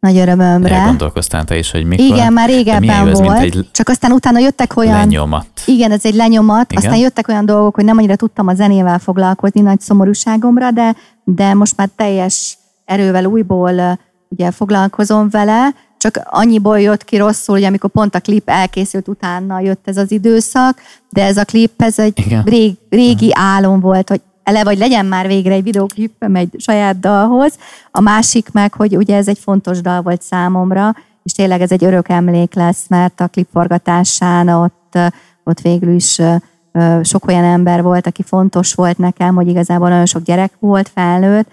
nagy 0.08 0.18
örömömre. 0.18 0.76
Elgondolkoztál 0.76 1.44
te 1.44 1.58
is, 1.58 1.72
hogy 1.72 1.86
mikor? 1.86 2.06
Igen, 2.06 2.34
már 2.34 2.50
régebben 2.50 3.08
ez, 3.08 3.20
volt, 3.20 3.40
egy 3.40 3.70
csak 3.72 3.90
aztán 3.90 4.12
utána 4.12 4.40
jöttek 4.40 4.78
olyan... 4.78 4.98
Lenyomat. 4.98 5.48
Igen, 5.66 5.92
ez 5.92 6.06
egy 6.06 6.16
lenyomat, 6.16 6.72
Igen? 6.72 6.84
aztán 6.84 7.00
jöttek 7.00 7.28
olyan 7.28 7.46
dolgok, 7.46 7.76
hogy 7.76 7.86
nem 7.86 7.98
annyira 7.98 8.16
tudtam 8.16 8.48
a 8.48 8.54
zenével 8.54 9.00
foglalkozni 9.00 9.62
nagy 9.62 9.80
szomorúságomra, 9.80 10.72
de, 10.72 10.96
de 11.24 11.54
most 11.54 11.78
már 11.78 11.90
teljes 11.96 12.58
erővel 12.86 13.26
újból 13.26 14.00
ugye 14.30 14.52
foglalkozom 14.52 15.30
vele, 15.30 15.70
csak 15.98 16.22
annyiból 16.24 16.80
jött 16.80 17.04
ki 17.04 17.18
rosszul, 17.18 17.56
hogy 17.56 17.64
amikor 17.64 17.90
pont 17.90 18.16
a 18.16 18.20
klip 18.20 18.50
elkészült, 18.50 19.08
utána 19.08 19.60
jött 19.60 19.88
ez 19.88 19.98
az 19.98 20.12
időszak, 20.12 20.82
de 21.10 21.24
ez 21.24 21.38
a 21.38 21.46
klip, 21.46 21.82
ez 21.82 22.00
egy 22.00 22.44
rég, 22.46 22.74
régi 22.90 23.30
álom 23.34 23.80
volt, 23.80 24.10
hogy 24.10 24.22
ele, 24.48 24.64
vagy 24.64 24.78
legyen 24.78 25.06
már 25.06 25.28
végre 25.28 25.54
egy 25.54 25.64
videóklipem 25.64 26.36
egy 26.36 26.56
saját 26.58 27.00
dalhoz. 27.00 27.58
A 27.92 28.00
másik 28.00 28.52
meg, 28.52 28.74
hogy 28.74 28.96
ugye 28.96 29.16
ez 29.16 29.28
egy 29.28 29.40
fontos 29.40 29.82
dal 29.82 30.02
volt 30.02 30.22
számomra, 30.22 30.96
és 31.24 31.32
tényleg 31.32 31.62
ez 31.62 31.72
egy 31.72 31.84
örök 31.84 32.10
emlék 32.10 32.54
lesz, 32.54 32.86
mert 32.88 33.22
a 33.22 33.28
klip 33.28 33.48
forgatásán 33.52 34.48
ott, 34.48 34.98
ott 35.44 35.60
végül 35.60 35.96
is 35.96 36.22
sok 37.02 37.28
olyan 37.28 37.44
ember 37.44 37.82
volt, 37.82 38.08
aki 38.08 38.24
fontos 38.24 38.74
volt 38.74 38.98
nekem, 38.98 39.36
hogy 39.36 39.48
igazából 39.48 39.90
nagyon 39.90 40.06
sok 40.06 40.24
gyerek 40.24 40.52
volt, 40.60 40.92
felnőtt, 40.94 41.48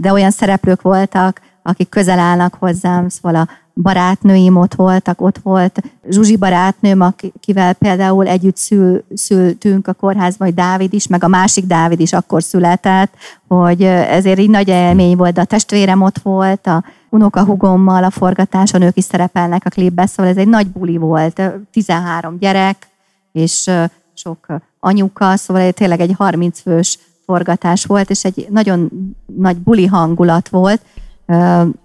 de 0.00 0.12
olyan 0.12 0.30
szereplők 0.30 0.82
voltak, 0.82 1.40
akik 1.62 1.88
közel 1.88 2.18
állnak 2.18 2.56
hozzám, 2.58 3.08
szóval 3.08 3.40
a 3.40 3.48
barátnőim 3.74 4.56
ott 4.56 4.74
voltak, 4.74 5.20
ott 5.20 5.38
volt 5.38 5.82
Zsuzsi 6.10 6.36
barátnőm, 6.36 7.00
akivel 7.00 7.72
például 7.72 8.26
együtt 8.26 8.56
szül, 8.56 9.04
szültünk 9.14 9.88
a 9.88 9.92
kórházban, 9.92 10.46
hogy 10.46 10.56
Dávid 10.56 10.92
is, 10.92 11.06
meg 11.06 11.24
a 11.24 11.28
másik 11.28 11.64
Dávid 11.64 12.00
is 12.00 12.12
akkor 12.12 12.42
született, 12.42 13.12
hogy 13.48 13.82
ezért 13.82 14.38
így 14.38 14.50
nagy 14.50 14.68
élmény 14.68 15.16
volt, 15.16 15.34
de 15.34 15.40
a 15.40 15.44
testvérem 15.44 16.02
ott 16.02 16.18
volt, 16.18 16.66
a 16.66 16.84
unokahugommal 17.10 18.04
a 18.04 18.10
forgatáson, 18.10 18.82
ők 18.82 18.96
is 18.96 19.04
szerepelnek 19.04 19.62
a 19.64 19.70
klipbe, 19.70 20.06
szóval 20.06 20.32
ez 20.32 20.38
egy 20.38 20.48
nagy 20.48 20.66
buli 20.66 20.96
volt, 20.96 21.42
13 21.72 22.38
gyerek, 22.38 22.88
és 23.32 23.70
sok 24.14 24.46
anyuka, 24.80 25.36
szóval 25.36 25.72
tényleg 25.72 26.00
egy 26.00 26.14
30 26.18 26.60
fős 26.60 26.98
forgatás 27.26 27.84
volt, 27.84 28.10
és 28.10 28.24
egy 28.24 28.46
nagyon 28.50 28.90
nagy 29.36 29.56
buli 29.56 29.86
hangulat 29.86 30.48
volt, 30.48 30.80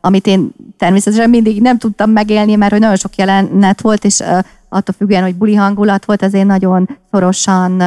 amit 0.01 0.27
én 0.27 0.49
természetesen 0.77 1.29
mindig 1.29 1.61
nem 1.61 1.77
tudtam 1.77 2.11
megélni, 2.11 2.55
mert 2.55 2.71
hogy 2.71 2.81
nagyon 2.81 2.95
sok 2.95 3.15
jelenet 3.15 3.81
volt, 3.81 4.05
és 4.05 4.23
attól 4.69 4.95
függően, 4.97 5.23
hogy 5.23 5.35
buli 5.35 5.55
hangulat 5.55 6.05
volt, 6.05 6.21
azért 6.21 6.45
nagyon 6.45 6.89
szorosan 7.11 7.83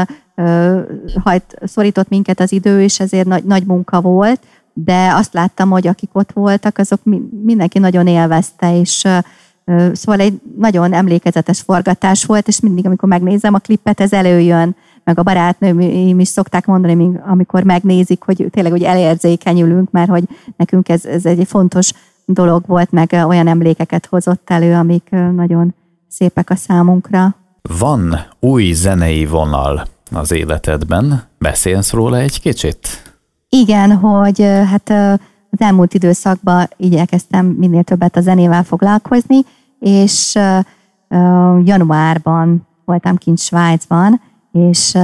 hajt, 1.25 1.59
szorított 1.64 2.09
minket 2.09 2.40
az 2.40 2.53
idő, 2.53 2.83
és 2.83 3.01
ezért 3.01 3.27
nagy, 3.27 3.44
nagy 3.44 3.66
munka 3.66 4.01
volt, 4.01 4.40
de 4.73 5.12
azt 5.14 5.35
láttam, 5.35 5.70
hogy 5.70 5.87
akik 5.87 6.11
ott 6.12 6.33
voltak, 6.33 6.79
azok 6.79 7.01
mindenki 7.44 7.79
nagyon 7.79 8.07
élvezte, 8.07 8.79
és 8.79 9.05
Szóval 9.92 10.20
egy 10.20 10.40
nagyon 10.57 10.92
emlékezetes 10.92 11.61
forgatás 11.61 12.25
volt, 12.25 12.49
és 12.49 12.61
mindig, 12.61 12.87
amikor 12.87 13.09
megnézem 13.09 13.55
a 13.55 13.59
klippet, 13.59 14.01
ez 14.01 14.12
előjön, 14.12 14.77
meg 15.05 15.19
a 15.19 15.23
barátnőm 15.23 16.21
is 16.21 16.29
szokták 16.29 16.67
mondani, 16.67 17.21
amikor 17.27 17.63
megnézik, 17.63 18.23
hogy 18.23 18.47
tényleg 18.51 18.73
hogy 18.73 18.83
elérzékenyülünk, 18.83 19.91
mert 19.91 20.11
hogy 20.11 20.25
nekünk 20.57 20.89
ez, 20.89 21.05
ez 21.05 21.25
egy 21.25 21.47
fontos 21.47 21.93
dolog 22.25 22.63
volt, 22.67 22.91
meg 22.91 23.25
olyan 23.27 23.47
emlékeket 23.47 24.07
hozott 24.07 24.51
elő, 24.51 24.75
amik 24.75 25.11
nagyon 25.11 25.75
szépek 26.09 26.51
a 26.51 26.57
számunkra. 26.57 27.35
Van 27.79 28.17
új 28.41 28.73
zenei 28.73 29.27
vonal 29.27 29.83
az 30.11 30.33
életedben. 30.33 31.23
Beszélsz 31.39 31.93
róla 31.93 32.19
egy 32.19 32.41
kicsit? 32.41 32.89
Igen, 33.49 33.93
hogy 33.97 34.43
hát 34.43 34.91
az 35.51 35.61
elmúlt 35.61 35.95
időszakban 35.95 36.69
igyekeztem 36.77 37.47
minél 37.47 37.83
többet 37.83 38.17
a 38.17 38.21
zenével 38.21 38.63
foglalkozni, 38.63 39.41
és 39.79 40.39
januárban 41.65 42.67
voltam 42.85 43.17
kint 43.17 43.39
Svájcban, 43.39 44.21
és 44.53 44.99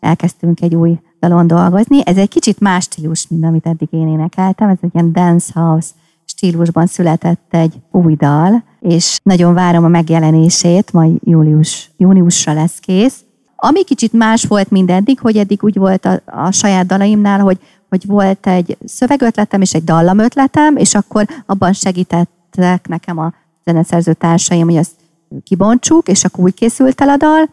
elkezdtünk 0.00 0.60
egy 0.60 0.74
új 0.74 0.98
dalon 1.20 1.46
dolgozni. 1.46 2.06
Ez 2.06 2.16
egy 2.16 2.28
kicsit 2.28 2.60
más 2.60 2.84
stílus, 2.84 3.28
mint 3.28 3.44
amit 3.44 3.66
eddig 3.66 3.88
én 3.90 4.08
énekeltem. 4.08 4.68
Ez 4.68 4.76
egy 4.80 4.90
ilyen 4.92 5.12
dance 5.12 5.60
house 5.60 5.88
stílusban 6.24 6.86
született 6.86 7.46
egy 7.54 7.74
új 7.90 8.14
dal, 8.14 8.64
és 8.80 9.20
nagyon 9.22 9.54
várom 9.54 9.84
a 9.84 9.88
megjelenését, 9.88 10.92
majd 10.92 11.12
július, 11.24 11.90
júniusra 11.96 12.52
lesz 12.52 12.78
kész. 12.78 13.22
Ami 13.56 13.84
kicsit 13.84 14.12
más 14.12 14.44
volt, 14.44 14.70
mint 14.70 14.90
eddig, 14.90 15.20
hogy 15.20 15.36
eddig 15.36 15.62
úgy 15.62 15.76
volt 15.76 16.04
a, 16.04 16.20
a 16.26 16.50
saját 16.50 16.86
dalaimnál, 16.86 17.40
hogy, 17.40 17.58
hogy 17.88 18.06
volt 18.06 18.46
egy 18.46 18.76
szövegötletem 18.84 19.60
és 19.60 19.72
egy 19.72 19.84
dallamötletem, 19.84 20.76
és 20.76 20.94
akkor 20.94 21.26
abban 21.46 21.72
segítettek 21.72 22.88
nekem 22.88 23.18
a 23.18 23.32
zeneszerző 23.64 24.12
társaim, 24.12 24.66
hogy 24.66 24.76
azt 24.76 24.94
kibontsuk, 25.42 26.08
és 26.08 26.24
akkor 26.24 26.44
úgy 26.44 26.54
készült 26.54 27.00
el 27.00 27.08
a 27.08 27.16
dal. 27.16 27.48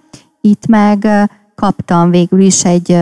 Itt 0.45 0.67
meg 0.67 1.07
kaptam 1.55 2.09
végül 2.09 2.39
is 2.39 2.65
egy 2.65 2.97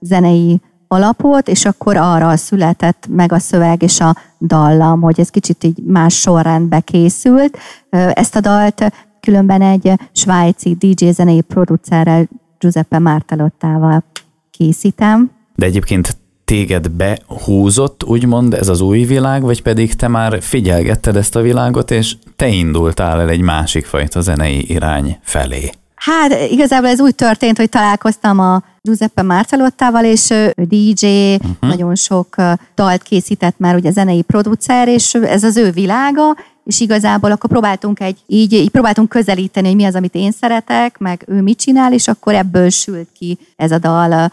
zenei 0.00 0.60
alapot, 0.88 1.48
és 1.48 1.64
akkor 1.64 1.96
arra 1.96 2.36
született 2.36 3.06
meg 3.08 3.32
a 3.32 3.38
szöveg 3.38 3.82
és 3.82 4.00
a 4.00 4.16
dallam, 4.40 5.00
hogy 5.00 5.20
ez 5.20 5.28
kicsit 5.28 5.64
így 5.64 5.82
más 5.84 6.14
sorrendbe 6.14 6.80
készült. 6.80 7.58
Ezt 7.90 8.36
a 8.36 8.40
dalt 8.40 8.92
különben 9.20 9.62
egy 9.62 9.92
svájci 10.12 10.74
DJ 10.74 11.10
zenei 11.10 11.40
producerrel, 11.40 12.28
Giuseppe 12.58 12.98
Martelottával 12.98 14.04
készítem. 14.50 15.30
De 15.54 15.66
egyébként 15.66 16.16
téged 16.44 16.90
behúzott, 16.90 18.04
úgymond 18.04 18.54
ez 18.54 18.68
az 18.68 18.80
új 18.80 19.04
világ, 19.04 19.42
vagy 19.42 19.62
pedig 19.62 19.94
te 19.94 20.08
már 20.08 20.42
figyelgetted 20.42 21.16
ezt 21.16 21.36
a 21.36 21.40
világot, 21.40 21.90
és 21.90 22.16
te 22.36 22.48
indultál 22.48 23.20
el 23.20 23.28
egy 23.28 23.40
másik 23.42 23.86
fajta 23.86 24.20
zenei 24.20 24.70
irány 24.70 25.18
felé? 25.22 25.70
Hát 26.06 26.50
igazából 26.50 26.88
ez 26.88 27.00
úgy 27.00 27.14
történt, 27.14 27.56
hogy 27.56 27.68
találkoztam 27.68 28.38
a 28.38 28.62
Giuseppe 28.80 29.22
Marcelottával, 29.22 30.04
és 30.04 30.30
ő 30.30 30.52
DJ, 30.56 31.06
uh-huh. 31.06 31.50
Mhm. 31.60 31.68
nagyon 31.68 31.94
sok 31.94 32.36
dalt 32.74 33.02
készített 33.02 33.58
már, 33.58 33.74
ugye 33.74 33.90
zenei 33.90 34.22
producer, 34.22 34.88
és 34.88 35.14
ez 35.14 35.44
az 35.44 35.56
ő 35.56 35.70
világa, 35.70 36.36
és 36.64 36.80
igazából 36.80 37.30
akkor 37.30 37.50
próbáltunk 37.50 38.00
egy, 38.00 38.18
így, 38.26 38.52
így 38.52 38.70
próbáltunk 38.70 39.08
közelíteni, 39.08 39.66
hogy 39.66 39.76
mi 39.76 39.84
az, 39.84 39.94
amit 39.94 40.14
én 40.14 40.30
szeretek, 40.30 40.98
meg 40.98 41.24
ő 41.26 41.40
mit 41.42 41.58
csinál, 41.58 41.92
és 41.92 42.08
akkor 42.08 42.34
ebből 42.34 42.68
sült 42.68 43.08
ki 43.12 43.38
ez 43.56 43.70
a 43.70 43.78
dal, 43.78 44.32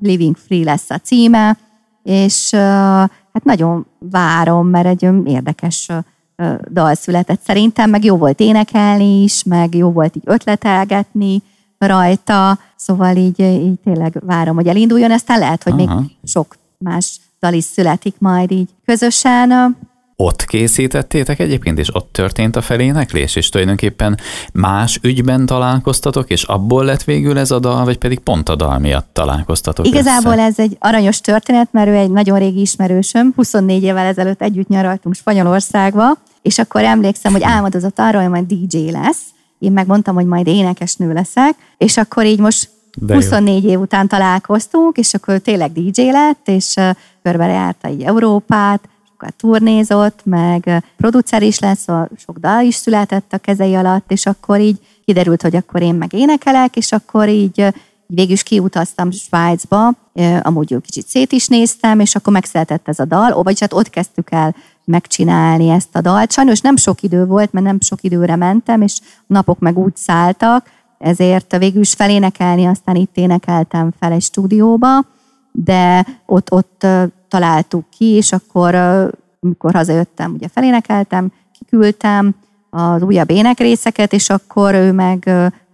Living 0.00 0.36
Free 0.36 0.64
lesz 0.64 0.90
a 0.90 0.98
címe, 0.98 1.58
és 2.02 2.50
hát 3.32 3.44
nagyon 3.44 3.86
várom, 3.98 4.68
mert 4.68 4.86
egy 4.86 5.08
érdekes 5.24 5.88
dal 6.70 6.94
született 6.94 7.40
szerintem, 7.46 7.90
meg 7.90 8.04
jó 8.04 8.16
volt 8.16 8.40
énekelni 8.40 9.22
is, 9.22 9.42
meg 9.42 9.74
jó 9.74 9.90
volt 9.90 10.16
így 10.16 10.22
ötletelgetni 10.26 11.42
rajta, 11.78 12.58
szóval 12.76 13.16
így, 13.16 13.40
így 13.40 13.80
tényleg 13.84 14.18
várom, 14.26 14.54
hogy 14.54 14.66
elinduljon, 14.66 15.10
aztán 15.10 15.38
lehet, 15.38 15.62
hogy 15.62 15.72
Aha. 15.72 16.00
még 16.00 16.10
sok 16.24 16.56
más 16.78 17.16
dal 17.40 17.52
is 17.52 17.64
születik 17.64 18.14
majd 18.18 18.50
így 18.50 18.68
közösen. 18.84 19.76
Ott 20.16 20.44
készítettétek 20.44 21.38
egyébként, 21.38 21.78
és 21.78 21.94
ott 21.94 22.12
történt 22.12 22.56
a 22.56 22.60
feléneklés, 22.60 23.36
és 23.36 23.48
tulajdonképpen 23.48 24.18
más 24.52 24.98
ügyben 25.02 25.46
találkoztatok, 25.46 26.30
és 26.30 26.42
abból 26.42 26.84
lett 26.84 27.04
végül 27.04 27.38
ez 27.38 27.50
a 27.50 27.58
dal, 27.58 27.84
vagy 27.84 27.98
pedig 27.98 28.18
pont 28.18 28.48
a 28.48 28.56
dal 28.56 28.78
miatt 28.78 29.08
találkoztatok 29.12 29.86
Igazából 29.86 30.32
össze? 30.32 30.42
ez 30.42 30.58
egy 30.58 30.76
aranyos 30.80 31.20
történet, 31.20 31.68
mert 31.72 31.88
ő 31.88 31.94
egy 31.94 32.10
nagyon 32.10 32.38
régi 32.38 32.60
ismerősöm, 32.60 33.32
24 33.36 33.82
évvel 33.82 34.06
ezelőtt 34.06 34.42
együtt 34.42 34.68
nyaraltunk 34.68 35.14
Spanyolországba, 35.14 36.18
és 36.42 36.58
akkor 36.58 36.84
emlékszem, 36.84 37.32
hogy 37.32 37.42
álmodozott 37.42 37.98
arról, 37.98 38.20
hogy 38.20 38.30
majd 38.30 38.46
DJ 38.46 38.90
lesz, 38.90 39.22
én 39.58 39.72
megmondtam, 39.72 40.14
hogy 40.14 40.26
majd 40.26 40.46
énekesnő 40.46 41.12
leszek, 41.12 41.54
és 41.78 41.96
akkor 41.96 42.26
így 42.26 42.38
most 42.38 42.70
de 42.98 43.14
24 43.14 43.62
jó. 43.64 43.70
év 43.70 43.80
után 43.80 44.08
találkoztunk, 44.08 44.96
és 44.96 45.14
akkor 45.14 45.38
tényleg 45.38 45.72
DJ 45.72 46.02
lett, 46.02 46.48
és 46.48 46.74
körbe 47.22 47.46
járta 47.46 47.88
így 47.88 48.02
Európát, 48.02 48.88
sokat 49.08 49.34
turnézott, 49.34 50.20
meg 50.24 50.84
producer 50.96 51.42
is 51.42 51.58
lesz, 51.58 51.82
szóval 51.82 52.08
sok 52.16 52.38
dal 52.38 52.64
is 52.64 52.74
született 52.74 53.32
a 53.32 53.38
kezei 53.38 53.74
alatt, 53.74 54.10
és 54.10 54.26
akkor 54.26 54.60
így 54.60 54.78
kiderült, 55.04 55.42
hogy 55.42 55.56
akkor 55.56 55.82
én 55.82 55.94
meg 55.94 56.12
énekelek, 56.12 56.76
és 56.76 56.92
akkor 56.92 57.28
így 57.28 57.72
végül 58.06 58.32
is 58.32 58.42
kiutaztam 58.42 59.10
Svájcba, 59.10 59.92
amúgy 60.42 60.70
jó 60.70 60.80
kicsit 60.80 61.06
szét 61.06 61.32
is 61.32 61.46
néztem, 61.46 62.00
és 62.00 62.14
akkor 62.14 62.32
megszületett 62.32 62.88
ez 62.88 62.98
a 62.98 63.04
dal, 63.04 63.42
vagyis 63.42 63.60
hát 63.60 63.72
ott 63.72 63.90
kezdtük 63.90 64.30
el 64.30 64.54
megcsinálni 64.90 65.68
ezt 65.68 65.96
a 65.96 66.00
dalt. 66.00 66.32
Sajnos 66.32 66.60
nem 66.60 66.76
sok 66.76 67.02
idő 67.02 67.26
volt, 67.26 67.52
mert 67.52 67.66
nem 67.66 67.80
sok 67.80 68.02
időre 68.02 68.36
mentem, 68.36 68.82
és 68.82 69.00
napok 69.26 69.58
meg 69.58 69.78
úgy 69.78 69.96
szálltak, 69.96 70.70
ezért 70.98 71.56
végül 71.56 71.80
is 71.80 71.92
felénekelni, 71.92 72.64
aztán 72.64 72.96
itt 72.96 73.16
énekeltem 73.16 73.92
fel 74.00 74.12
egy 74.12 74.22
stúdióba, 74.22 74.88
de 75.52 76.06
ott, 76.26 76.52
ott 76.52 76.86
találtuk 77.28 77.90
ki, 77.90 78.04
és 78.04 78.32
akkor, 78.32 78.74
amikor 79.40 79.74
hazajöttem, 79.74 80.32
ugye 80.32 80.48
felénekeltem, 80.48 81.32
kiküldtem 81.58 82.34
az 82.70 83.02
újabb 83.02 83.30
énekrészeket, 83.30 84.12
és 84.12 84.30
akkor 84.30 84.74
ő 84.74 84.92
meg 84.92 85.24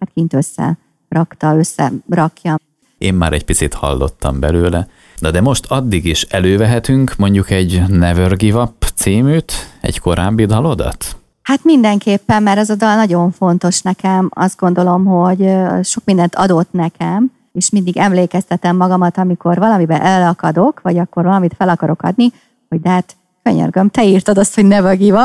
hát 0.01 0.11
kint 0.15 0.35
össze 0.35 0.79
rakta, 1.09 1.57
összerakja. 1.57 2.57
Én 2.99 3.15
már 3.15 3.33
egy 3.33 3.45
picit 3.45 3.75
hallottam 3.75 4.41
belőle, 4.41 4.89
de, 5.21 5.31
de 5.31 5.41
most 5.41 5.67
addig 5.69 6.05
is 6.05 6.23
elővehetünk 6.23 7.17
mondjuk 7.17 7.51
egy 7.51 7.83
Never 7.89 8.37
Give 8.37 8.61
Up 8.61 8.86
címűt, 8.97 9.53
egy 9.81 10.01
korábbi 10.01 10.45
dalodat? 10.45 11.17
Hát 11.43 11.65
mindenképpen, 11.65 12.43
mert 12.43 12.59
ez 12.59 12.71
a 12.71 12.75
dal 12.75 12.95
nagyon 12.95 13.31
fontos 13.31 13.83
nekem. 13.83 14.31
Azt 14.35 14.59
gondolom, 14.59 15.05
hogy 15.05 15.53
sok 15.83 16.05
mindent 16.05 16.35
adott 16.35 16.73
nekem, 16.73 17.33
és 17.53 17.71
mindig 17.71 17.97
emlékeztetem 17.97 18.77
magamat, 18.77 19.19
amikor 19.19 19.59
valamiben 19.59 20.01
elakadok, 20.01 20.81
vagy 20.83 20.99
akkor 20.99 21.25
valamit 21.25 21.55
fel 21.59 21.69
akarok 21.69 22.03
adni, 22.03 22.33
hogy 22.69 22.81
de 22.81 22.91
hát 22.91 23.17
könyörgöm, 23.43 23.89
te 23.89 24.05
írtad 24.05 24.39
azt, 24.39 24.55
hogy 24.55 24.65
never 24.65 24.97
give 24.97 25.19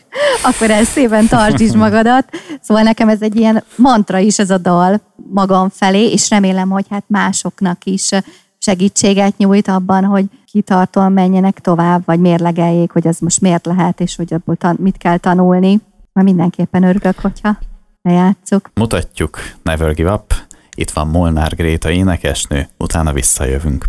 akkor 0.48 0.70
ezt 0.70 0.90
szépen 0.90 1.26
tartsd 1.26 1.76
magadat. 1.76 2.28
Szóval 2.60 2.82
nekem 2.82 3.08
ez 3.08 3.22
egy 3.22 3.36
ilyen 3.36 3.64
mantra 3.76 4.18
is 4.18 4.38
ez 4.38 4.50
a 4.50 4.58
dal 4.58 5.00
magam 5.30 5.68
felé, 5.68 6.10
és 6.10 6.30
remélem, 6.30 6.70
hogy 6.70 6.86
hát 6.90 7.04
másoknak 7.06 7.84
is 7.84 8.10
segítséget 8.58 9.36
nyújt 9.36 9.68
abban, 9.68 10.04
hogy 10.04 10.24
kitartóan 10.52 11.12
menjenek 11.12 11.60
tovább, 11.60 12.02
vagy 12.04 12.20
mérlegeljék, 12.20 12.90
hogy 12.92 13.06
ez 13.06 13.18
most 13.18 13.40
miért 13.40 13.66
lehet, 13.66 14.00
és 14.00 14.16
hogy 14.16 14.34
abból 14.34 14.56
tan- 14.56 14.78
mit 14.78 14.96
kell 14.96 15.16
tanulni. 15.16 15.80
Mert 16.12 16.26
mindenképpen 16.26 16.82
örülök, 16.82 17.18
hogyha 17.20 17.58
lejátszuk. 18.02 18.70
Mutatjuk 18.74 19.38
Never 19.62 19.94
Give 19.94 20.12
Up. 20.12 20.34
Itt 20.74 20.90
van 20.90 21.08
Molnár 21.08 21.54
Gréta 21.54 21.90
énekesnő, 21.90 22.68
utána 22.78 23.12
visszajövünk. 23.12 23.84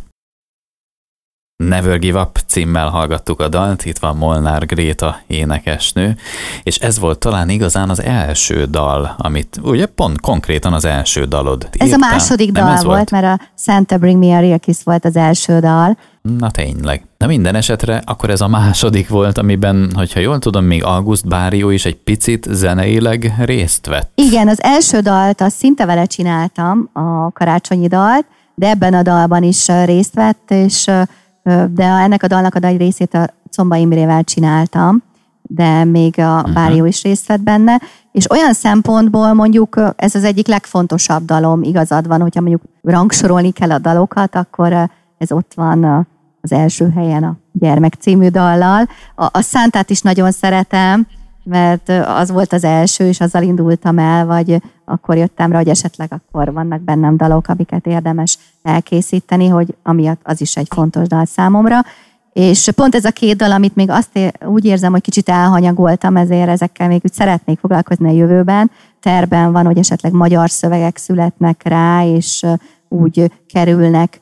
Never 1.63 1.99
Give 1.99 2.19
Up 2.21 2.38
címmel 2.47 2.89
hallgattuk 2.89 3.39
a 3.39 3.47
dalt, 3.47 3.86
itt 3.86 3.97
van 3.97 4.17
Molnár 4.17 4.65
Gréta 4.65 5.19
énekesnő, 5.28 6.15
és 6.63 6.78
ez 6.78 6.99
volt 6.99 7.19
talán 7.19 7.49
igazán 7.49 7.89
az 7.89 8.02
első 8.02 8.65
dal, 8.65 9.15
amit 9.17 9.60
ugye 9.63 9.86
pont 9.86 10.19
konkrétan 10.21 10.73
az 10.73 10.86
első 10.86 11.26
dalod 11.26 11.69
Ez 11.71 11.88
írtál. 11.88 12.10
a 12.10 12.12
második 12.12 12.52
dal 12.52 12.65
volt, 12.65 12.82
volt, 12.84 13.12
mert 13.12 13.26
a 13.41 13.45
Santa 13.58 13.97
Bring 13.97 14.23
Me 14.23 14.36
a 14.36 14.39
Real 14.39 14.60
Kiss 14.60 14.84
volt 14.84 15.06
az 15.06 15.15
első 15.15 15.60
dal. 15.60 15.97
Na 16.29 16.51
tényleg. 16.51 17.05
Na 17.17 17.27
minden 17.27 17.55
esetre 17.55 18.01
akkor 18.05 18.29
ez 18.29 18.41
a 18.41 18.47
második 18.47 19.09
volt, 19.09 19.38
amiben, 19.38 19.91
hogyha 19.93 20.19
jól 20.19 20.39
tudom, 20.39 20.65
még 20.65 20.83
August 20.83 21.27
Bárió 21.27 21.69
is 21.69 21.86
egy 21.86 21.95
picit 21.95 22.47
zeneileg 22.49 23.33
részt 23.39 23.86
vett. 23.86 24.12
Igen, 24.15 24.47
az 24.47 24.62
első 24.62 24.99
dalt 24.99 25.41
azt 25.41 25.55
szinte 25.55 25.86
vele 25.86 26.05
csináltam, 26.05 26.89
a 26.93 27.31
karácsonyi 27.31 27.88
dalt, 27.88 28.25
de 28.55 28.69
ebben 28.69 28.93
a 28.93 29.01
dalban 29.01 29.43
is 29.43 29.67
részt 29.67 30.13
vett, 30.13 30.51
és 30.51 30.86
de 31.69 31.83
ennek 31.83 32.23
a 32.23 32.27
dalnak 32.27 32.55
a 32.55 32.59
nagy 32.59 32.77
részét 32.77 33.13
a 33.13 33.29
Comba 33.55 33.75
Imrével 33.75 34.23
csináltam, 34.23 35.03
de 35.41 35.83
még 35.83 36.19
a 36.19 36.36
uh-huh. 36.36 36.53
Bárió 36.53 36.86
is 36.86 37.03
részt 37.03 37.27
vett 37.27 37.41
benne, 37.41 37.81
és 38.12 38.31
olyan 38.31 38.53
szempontból 38.53 39.33
mondjuk 39.33 39.81
ez 39.95 40.15
az 40.15 40.23
egyik 40.23 40.47
legfontosabb 40.47 41.25
dalom, 41.25 41.63
igazad 41.63 42.07
van, 42.07 42.21
hogyha 42.21 42.41
mondjuk 42.41 42.62
rangsorolni 42.81 43.51
kell 43.51 43.71
a 43.71 43.79
dalokat, 43.79 44.36
akkor 44.36 44.89
ez 45.17 45.31
ott 45.31 45.51
van 45.55 46.07
az 46.43 46.51
első 46.51 46.91
helyen 46.95 47.23
a 47.23 47.38
Gyermek 47.51 47.93
című 47.93 48.27
dallal. 48.27 48.88
A, 49.15 49.25
a 49.32 49.41
Szántát 49.41 49.89
is 49.89 50.01
nagyon 50.01 50.32
szeretem, 50.32 51.08
mert 51.43 51.89
az 51.89 52.32
volt 52.32 52.53
az 52.53 52.63
első, 52.63 53.08
és 53.08 53.19
azzal 53.19 53.43
indultam 53.43 53.99
el, 53.99 54.25
vagy 54.25 54.62
akkor 54.86 55.17
jöttem 55.17 55.51
rá, 55.51 55.58
hogy 55.58 55.69
esetleg 55.69 56.13
akkor 56.13 56.53
vannak 56.53 56.82
bennem 56.82 57.17
dalok, 57.17 57.47
amiket 57.47 57.88
érdemes 57.88 58.38
elkészíteni, 58.63 59.47
hogy 59.47 59.75
amiatt 59.84 60.21
az 60.23 60.41
is 60.41 60.56
egy 60.56 60.67
fontos 60.69 61.08
dal 61.08 61.25
számomra. 61.25 61.79
És 62.34 62.69
pont 62.75 62.95
ez 62.95 63.06
a 63.06 63.12
két 63.12 63.38
dal, 63.38 63.51
amit 63.51 63.75
még 63.75 63.89
azt 63.89 64.10
ér, 64.13 64.34
úgy 64.45 64.65
érzem, 64.65 64.91
hogy 64.91 65.01
kicsit 65.01 65.29
elhanyagoltam, 65.29 66.17
ezért 66.17 66.49
ezekkel 66.49 66.88
még 66.88 67.01
úgy 67.03 67.13
szeretnék 67.13 67.60
foglalkozni 67.60 68.10
a 68.10 68.13
jövőben. 68.13 68.71
Terben 68.99 69.51
van, 69.51 69.65
hogy 69.65 69.77
esetleg 69.77 70.12
magyar 70.12 70.49
szövegek 70.49 70.97
születnek 70.97 71.62
rá, 71.63 72.06
és 72.06 72.45
úgy 72.89 73.32
kerülnek 73.47 74.19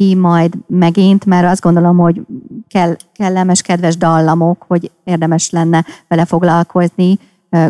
ki 0.00 0.14
majd 0.14 0.54
megint, 0.66 1.24
mert 1.24 1.46
azt 1.46 1.60
gondolom, 1.60 1.98
hogy 1.98 2.20
kell, 2.68 2.96
kellemes, 3.12 3.62
kedves 3.62 3.96
dallamok, 3.96 4.64
hogy 4.68 4.90
érdemes 5.04 5.50
lenne 5.50 5.84
vele 6.08 6.24
foglalkozni. 6.24 7.18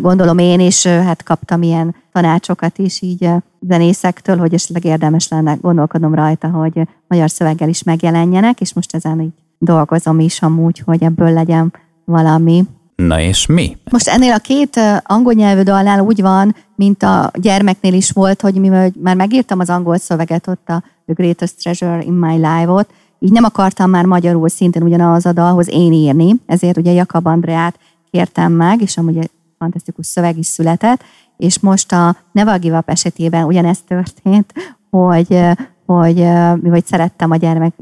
Gondolom 0.01 0.39
én 0.39 0.61
is, 0.61 0.87
hát 0.87 1.23
kaptam 1.23 1.63
ilyen 1.63 1.95
tanácsokat 2.13 2.79
is 2.79 3.03
így 3.03 3.29
zenészektől, 3.69 4.37
hogy 4.37 4.55
esetleg 4.55 4.85
érdemes 4.85 5.29
lenne 5.29 5.55
gondolkodnom 5.61 6.15
rajta, 6.15 6.49
hogy 6.49 6.89
magyar 7.09 7.31
szöveggel 7.31 7.69
is 7.69 7.83
megjelenjenek, 7.83 8.61
és 8.61 8.75
most 8.75 8.95
ezen 8.95 9.21
így 9.21 9.33
dolgozom 9.59 10.21
is 10.21 10.43
amúgy, 10.43 10.83
hogy 10.85 11.03
ebből 11.03 11.33
legyen 11.33 11.73
valami. 12.05 12.65
Na 12.97 13.21
és 13.21 13.47
mi? 13.47 13.77
Most 13.91 14.09
ennél 14.09 14.33
a 14.33 14.39
két 14.39 14.81
angol 15.03 15.33
nyelvű 15.33 15.63
dalnál 15.63 16.01
úgy 16.01 16.21
van, 16.21 16.55
mint 16.77 17.03
a 17.03 17.31
gyermeknél 17.35 17.95
is 17.95 18.11
volt, 18.11 18.41
hogy 18.41 18.55
mivel 18.55 18.93
már 19.03 19.17
megírtam 19.17 19.59
az 19.59 19.71
angol 19.71 19.97
szöveget 19.97 20.47
ott 20.47 20.69
a 20.69 20.83
The 21.15 21.23
Greatest 21.23 21.59
Treasure 21.59 22.03
in 22.03 22.13
My 22.13 22.35
Life-ot, 22.37 22.93
így 23.19 23.33
nem 23.33 23.45
akartam 23.45 23.91
már 23.91 24.05
magyarul 24.05 24.49
szintén 24.49 24.83
ugyanaz 24.83 25.27
a 25.27 25.33
dalhoz 25.33 25.69
én 25.69 25.93
írni, 25.93 26.35
ezért 26.47 26.77
ugye 26.77 26.93
Jakab 26.93 27.27
Andreát 27.27 27.79
kértem 28.11 28.53
meg, 28.53 28.83
és 28.83 28.97
amúgy 28.97 29.17
egy 29.17 29.31
fantasztikus 29.59 30.07
szöveg 30.07 30.39
is 30.39 30.47
született, 30.47 31.03
és 31.37 31.61
most 31.61 31.93
a 31.93 32.17
Never 32.33 32.61
Give 32.61 32.79
Up 32.79 32.89
esetében 32.89 33.45
ugyanezt 33.45 33.85
történt, 33.85 34.53
hogy, 34.91 35.39
hogy, 35.87 36.27
hogy 36.63 36.85
szerettem 36.85 37.31
a 37.31 37.37
gyermek 37.37 37.75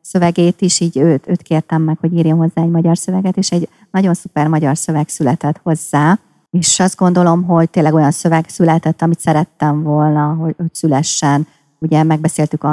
szövegét 0.00 0.60
is, 0.60 0.80
így 0.80 0.96
őt, 0.96 1.28
őt 1.28 1.42
kértem 1.42 1.82
meg, 1.82 1.98
hogy 2.00 2.12
írjon 2.12 2.38
hozzá 2.38 2.62
egy 2.62 2.70
magyar 2.70 2.98
szöveget, 2.98 3.36
és 3.36 3.50
egy 3.50 3.68
nagyon 3.90 4.14
szuper 4.14 4.48
magyar 4.48 4.76
szöveg 4.76 5.08
született 5.08 5.60
hozzá, 5.62 6.18
és 6.50 6.80
azt 6.80 6.96
gondolom, 6.96 7.44
hogy 7.44 7.70
tényleg 7.70 7.94
olyan 7.94 8.10
szöveg 8.10 8.48
született, 8.48 9.02
amit 9.02 9.20
szerettem 9.20 9.82
volna, 9.82 10.34
hogy, 10.34 10.54
hogy 10.56 10.74
szülessen. 10.74 11.46
Ugye 11.78 12.02
megbeszéltük 12.02 12.66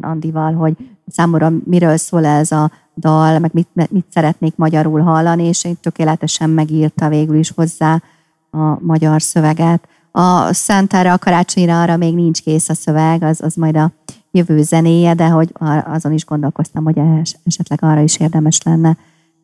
Andival, 0.00 0.52
hogy 0.52 0.76
számomra 1.06 1.52
miről 1.64 1.96
szól 1.96 2.24
ez 2.24 2.52
a 2.52 2.70
dal, 2.96 3.38
meg 3.38 3.50
mit, 3.52 3.68
mit 3.90 4.06
szeretnék 4.10 4.56
magyarul 4.56 5.00
hallani, 5.00 5.44
és 5.44 5.64
én 5.64 5.76
tökéletesen 5.80 6.50
megírta 6.50 7.08
végül 7.08 7.36
is 7.36 7.50
hozzá 7.50 8.02
a 8.50 8.78
magyar 8.80 9.22
szöveget. 9.22 9.88
A 10.10 10.52
Szentára, 10.52 11.12
a 11.12 11.18
karácsonyra 11.18 11.82
arra 11.82 11.96
még 11.96 12.14
nincs 12.14 12.42
kész 12.42 12.68
a 12.68 12.74
szöveg, 12.74 13.22
az, 13.22 13.40
az 13.40 13.54
majd 13.54 13.76
a 13.76 13.92
jövő 14.30 14.62
zenéje, 14.62 15.14
de 15.14 15.28
hogy 15.28 15.52
azon 15.84 16.12
is 16.12 16.24
gondolkoztam, 16.24 16.84
hogy 16.84 17.00
esetleg 17.44 17.78
arra 17.82 18.00
is 18.00 18.18
érdemes 18.18 18.62
lenne 18.62 18.96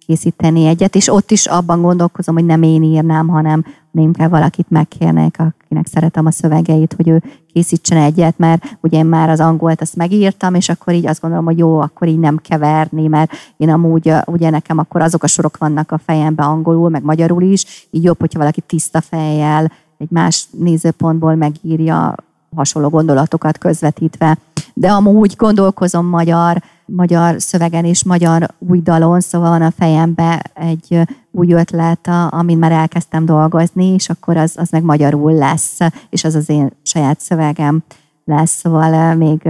készíteni 0.06 0.66
egyet, 0.66 0.94
és 0.94 1.08
ott 1.08 1.30
is 1.30 1.46
abban 1.46 1.82
gondolkozom, 1.82 2.34
hogy 2.34 2.44
nem 2.44 2.62
én 2.62 2.82
írnám, 2.82 3.28
hanem 3.28 3.64
inkább 3.98 4.30
valakit 4.30 4.70
megkérnék, 4.70 5.38
akinek 5.38 5.86
szeretem 5.86 6.26
a 6.26 6.30
szövegeit, 6.30 6.94
hogy 6.96 7.08
ő 7.08 7.22
készítsen 7.52 7.98
egyet, 7.98 8.38
mert 8.38 8.76
ugye 8.80 8.98
én 8.98 9.06
már 9.06 9.30
az 9.30 9.40
angolt 9.40 9.80
azt 9.80 9.96
megírtam, 9.96 10.54
és 10.54 10.68
akkor 10.68 10.94
így 10.94 11.06
azt 11.06 11.20
gondolom, 11.20 11.44
hogy 11.44 11.58
jó, 11.58 11.80
akkor 11.80 12.08
így 12.08 12.18
nem 12.18 12.36
keverni, 12.36 13.06
mert 13.06 13.32
én 13.56 13.70
amúgy, 13.70 14.12
ugye 14.24 14.50
nekem 14.50 14.78
akkor 14.78 15.00
azok 15.00 15.22
a 15.22 15.26
sorok 15.26 15.56
vannak 15.56 15.92
a 15.92 16.00
fejemben 16.04 16.46
angolul, 16.46 16.88
meg 16.88 17.02
magyarul 17.02 17.42
is, 17.42 17.88
így 17.90 18.04
jobb, 18.04 18.20
hogyha 18.20 18.38
valaki 18.38 18.60
tiszta 18.60 19.00
fejjel, 19.00 19.72
egy 19.98 20.10
más 20.10 20.46
nézőpontból 20.58 21.34
megírja, 21.34 22.14
hasonló 22.56 22.88
gondolatokat 22.88 23.58
közvetítve. 23.58 24.38
De 24.74 24.90
amúgy 24.90 25.34
gondolkozom 25.36 26.06
magyar, 26.06 26.62
magyar 26.96 27.42
szövegen 27.42 27.84
és 27.84 28.04
magyar 28.04 28.48
új 28.58 28.80
dalon, 28.80 29.20
szóval 29.20 29.50
van 29.50 29.62
a 29.62 29.70
fejembe 29.70 30.42
egy 30.54 31.00
új 31.30 31.52
ötlet, 31.52 32.10
amin 32.28 32.58
már 32.58 32.72
elkezdtem 32.72 33.24
dolgozni, 33.24 33.86
és 33.86 34.08
akkor 34.08 34.36
az, 34.36 34.52
az 34.56 34.70
meg 34.70 34.82
magyarul 34.82 35.32
lesz, 35.32 35.78
és 36.10 36.24
az 36.24 36.34
az 36.34 36.48
én 36.48 36.72
saját 36.82 37.20
szövegem 37.20 37.82
lesz, 38.24 38.50
szóval 38.50 39.14
még, 39.14 39.48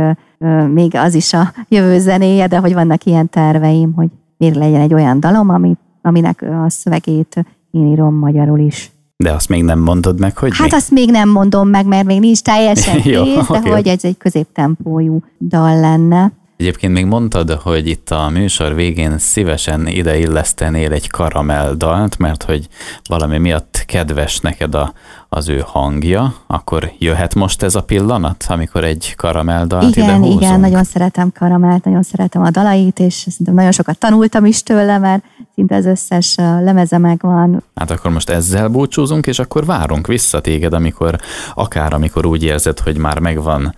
még 0.72 0.94
az 0.94 1.14
is 1.14 1.32
a 1.32 1.52
jövő 1.68 1.98
zenéje, 1.98 2.46
de 2.46 2.58
hogy 2.58 2.74
vannak 2.74 3.04
ilyen 3.04 3.28
terveim, 3.28 3.92
hogy 3.94 4.08
miért 4.36 4.56
legyen 4.56 4.80
egy 4.80 4.94
olyan 4.94 5.20
dalom, 5.20 5.48
amit, 5.48 5.78
aminek 6.02 6.42
a 6.42 6.70
szövegét 6.70 7.44
én 7.70 7.86
írom 7.86 8.14
magyarul 8.14 8.58
is. 8.58 8.92
De 9.16 9.32
azt 9.32 9.48
még 9.48 9.62
nem 9.62 9.78
mondod 9.78 10.20
meg, 10.20 10.36
hogy 10.36 10.56
Hát 10.56 10.70
mi? 10.70 10.76
azt 10.76 10.90
még 10.90 11.10
nem 11.10 11.28
mondom 11.28 11.68
meg, 11.68 11.86
mert 11.86 12.06
még 12.06 12.20
nincs 12.20 12.40
teljesen 12.40 13.00
Jó, 13.04 13.22
kész, 13.22 13.48
okay. 13.48 13.60
de 13.60 13.70
hogy 13.70 13.86
ez 13.86 14.04
egy 14.04 14.16
középtempójú 14.16 15.22
dal 15.40 15.80
lenne. 15.80 16.32
Egyébként 16.58 16.92
még 16.92 17.04
mondtad, 17.04 17.50
hogy 17.50 17.88
itt 17.88 18.10
a 18.10 18.28
műsor 18.28 18.74
végén 18.74 19.18
szívesen 19.18 19.86
ideillesztenél 19.86 20.92
egy 20.92 21.08
karamelldalt, 21.08 22.18
mert 22.18 22.42
hogy 22.42 22.68
valami 23.08 23.38
miatt 23.38 23.82
kedves 23.86 24.38
neked 24.38 24.74
a, 24.74 24.92
az 25.28 25.48
ő 25.48 25.62
hangja, 25.66 26.34
akkor 26.46 26.92
jöhet 26.98 27.34
most 27.34 27.62
ez 27.62 27.74
a 27.74 27.82
pillanat, 27.82 28.44
amikor 28.48 28.84
egy 28.84 29.14
karamelldalt 29.16 29.96
igen, 29.96 30.08
ide 30.08 30.16
húzunk? 30.16 30.40
Igen, 30.40 30.60
nagyon 30.60 30.84
szeretem 30.84 31.32
karamelt, 31.32 31.84
nagyon 31.84 32.02
szeretem 32.02 32.42
a 32.42 32.50
dalait, 32.50 32.98
és 32.98 33.14
szerintem 33.14 33.54
nagyon 33.54 33.72
sokat 33.72 33.98
tanultam 33.98 34.44
is 34.44 34.62
tőle, 34.62 34.98
mert 34.98 35.24
szinte 35.54 35.74
az 35.76 35.86
összes 35.86 36.34
lemeze 36.36 36.98
megvan. 36.98 37.62
Hát 37.74 37.90
akkor 37.90 38.10
most 38.10 38.30
ezzel 38.30 38.68
búcsúzunk, 38.68 39.26
és 39.26 39.38
akkor 39.38 39.66
várunk 39.66 40.06
vissza 40.06 40.40
téged, 40.40 40.72
amikor 40.72 41.18
akár 41.54 41.92
amikor 41.92 42.26
úgy 42.26 42.44
érzed, 42.44 42.78
hogy 42.78 42.96
már 42.96 43.18
megvan 43.18 43.74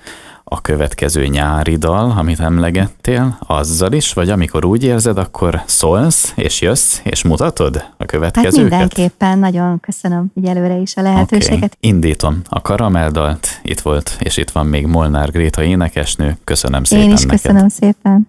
a 0.53 0.61
következő 0.61 1.27
nyári 1.27 1.77
dal, 1.77 2.15
amit 2.17 2.41
emlegettél, 2.41 3.39
azzal 3.47 3.93
is, 3.93 4.13
vagy 4.13 4.31
amikor 4.31 4.65
úgy 4.65 4.85
érzed, 4.85 5.19
akkor 5.19 5.63
szólsz, 5.67 6.33
és 6.37 6.61
jössz, 6.61 7.01
és 7.03 7.23
mutatod 7.23 7.85
a 7.97 8.05
következőket? 8.05 8.73
Hát 8.73 8.81
mindenképpen, 8.81 9.39
nagyon 9.39 9.81
köszönöm 9.81 10.27
így 10.35 10.47
előre 10.47 10.77
is 10.77 10.97
a 10.97 11.03
lehetőséget. 11.03 11.57
Okay. 11.57 11.69
Indítom 11.81 12.41
a 12.49 12.61
karameldalt, 12.61 13.61
itt 13.63 13.81
volt, 13.81 14.17
és 14.19 14.37
itt 14.37 14.51
van 14.51 14.67
még 14.67 14.87
Molnár 14.87 15.31
Gréta 15.31 15.63
énekesnő, 15.63 16.37
köszönöm 16.45 16.85
szépen 16.85 17.05
Én 17.05 17.13
is 17.13 17.23
neked. 17.23 17.41
köszönöm 17.41 17.69
szépen. 17.69 18.29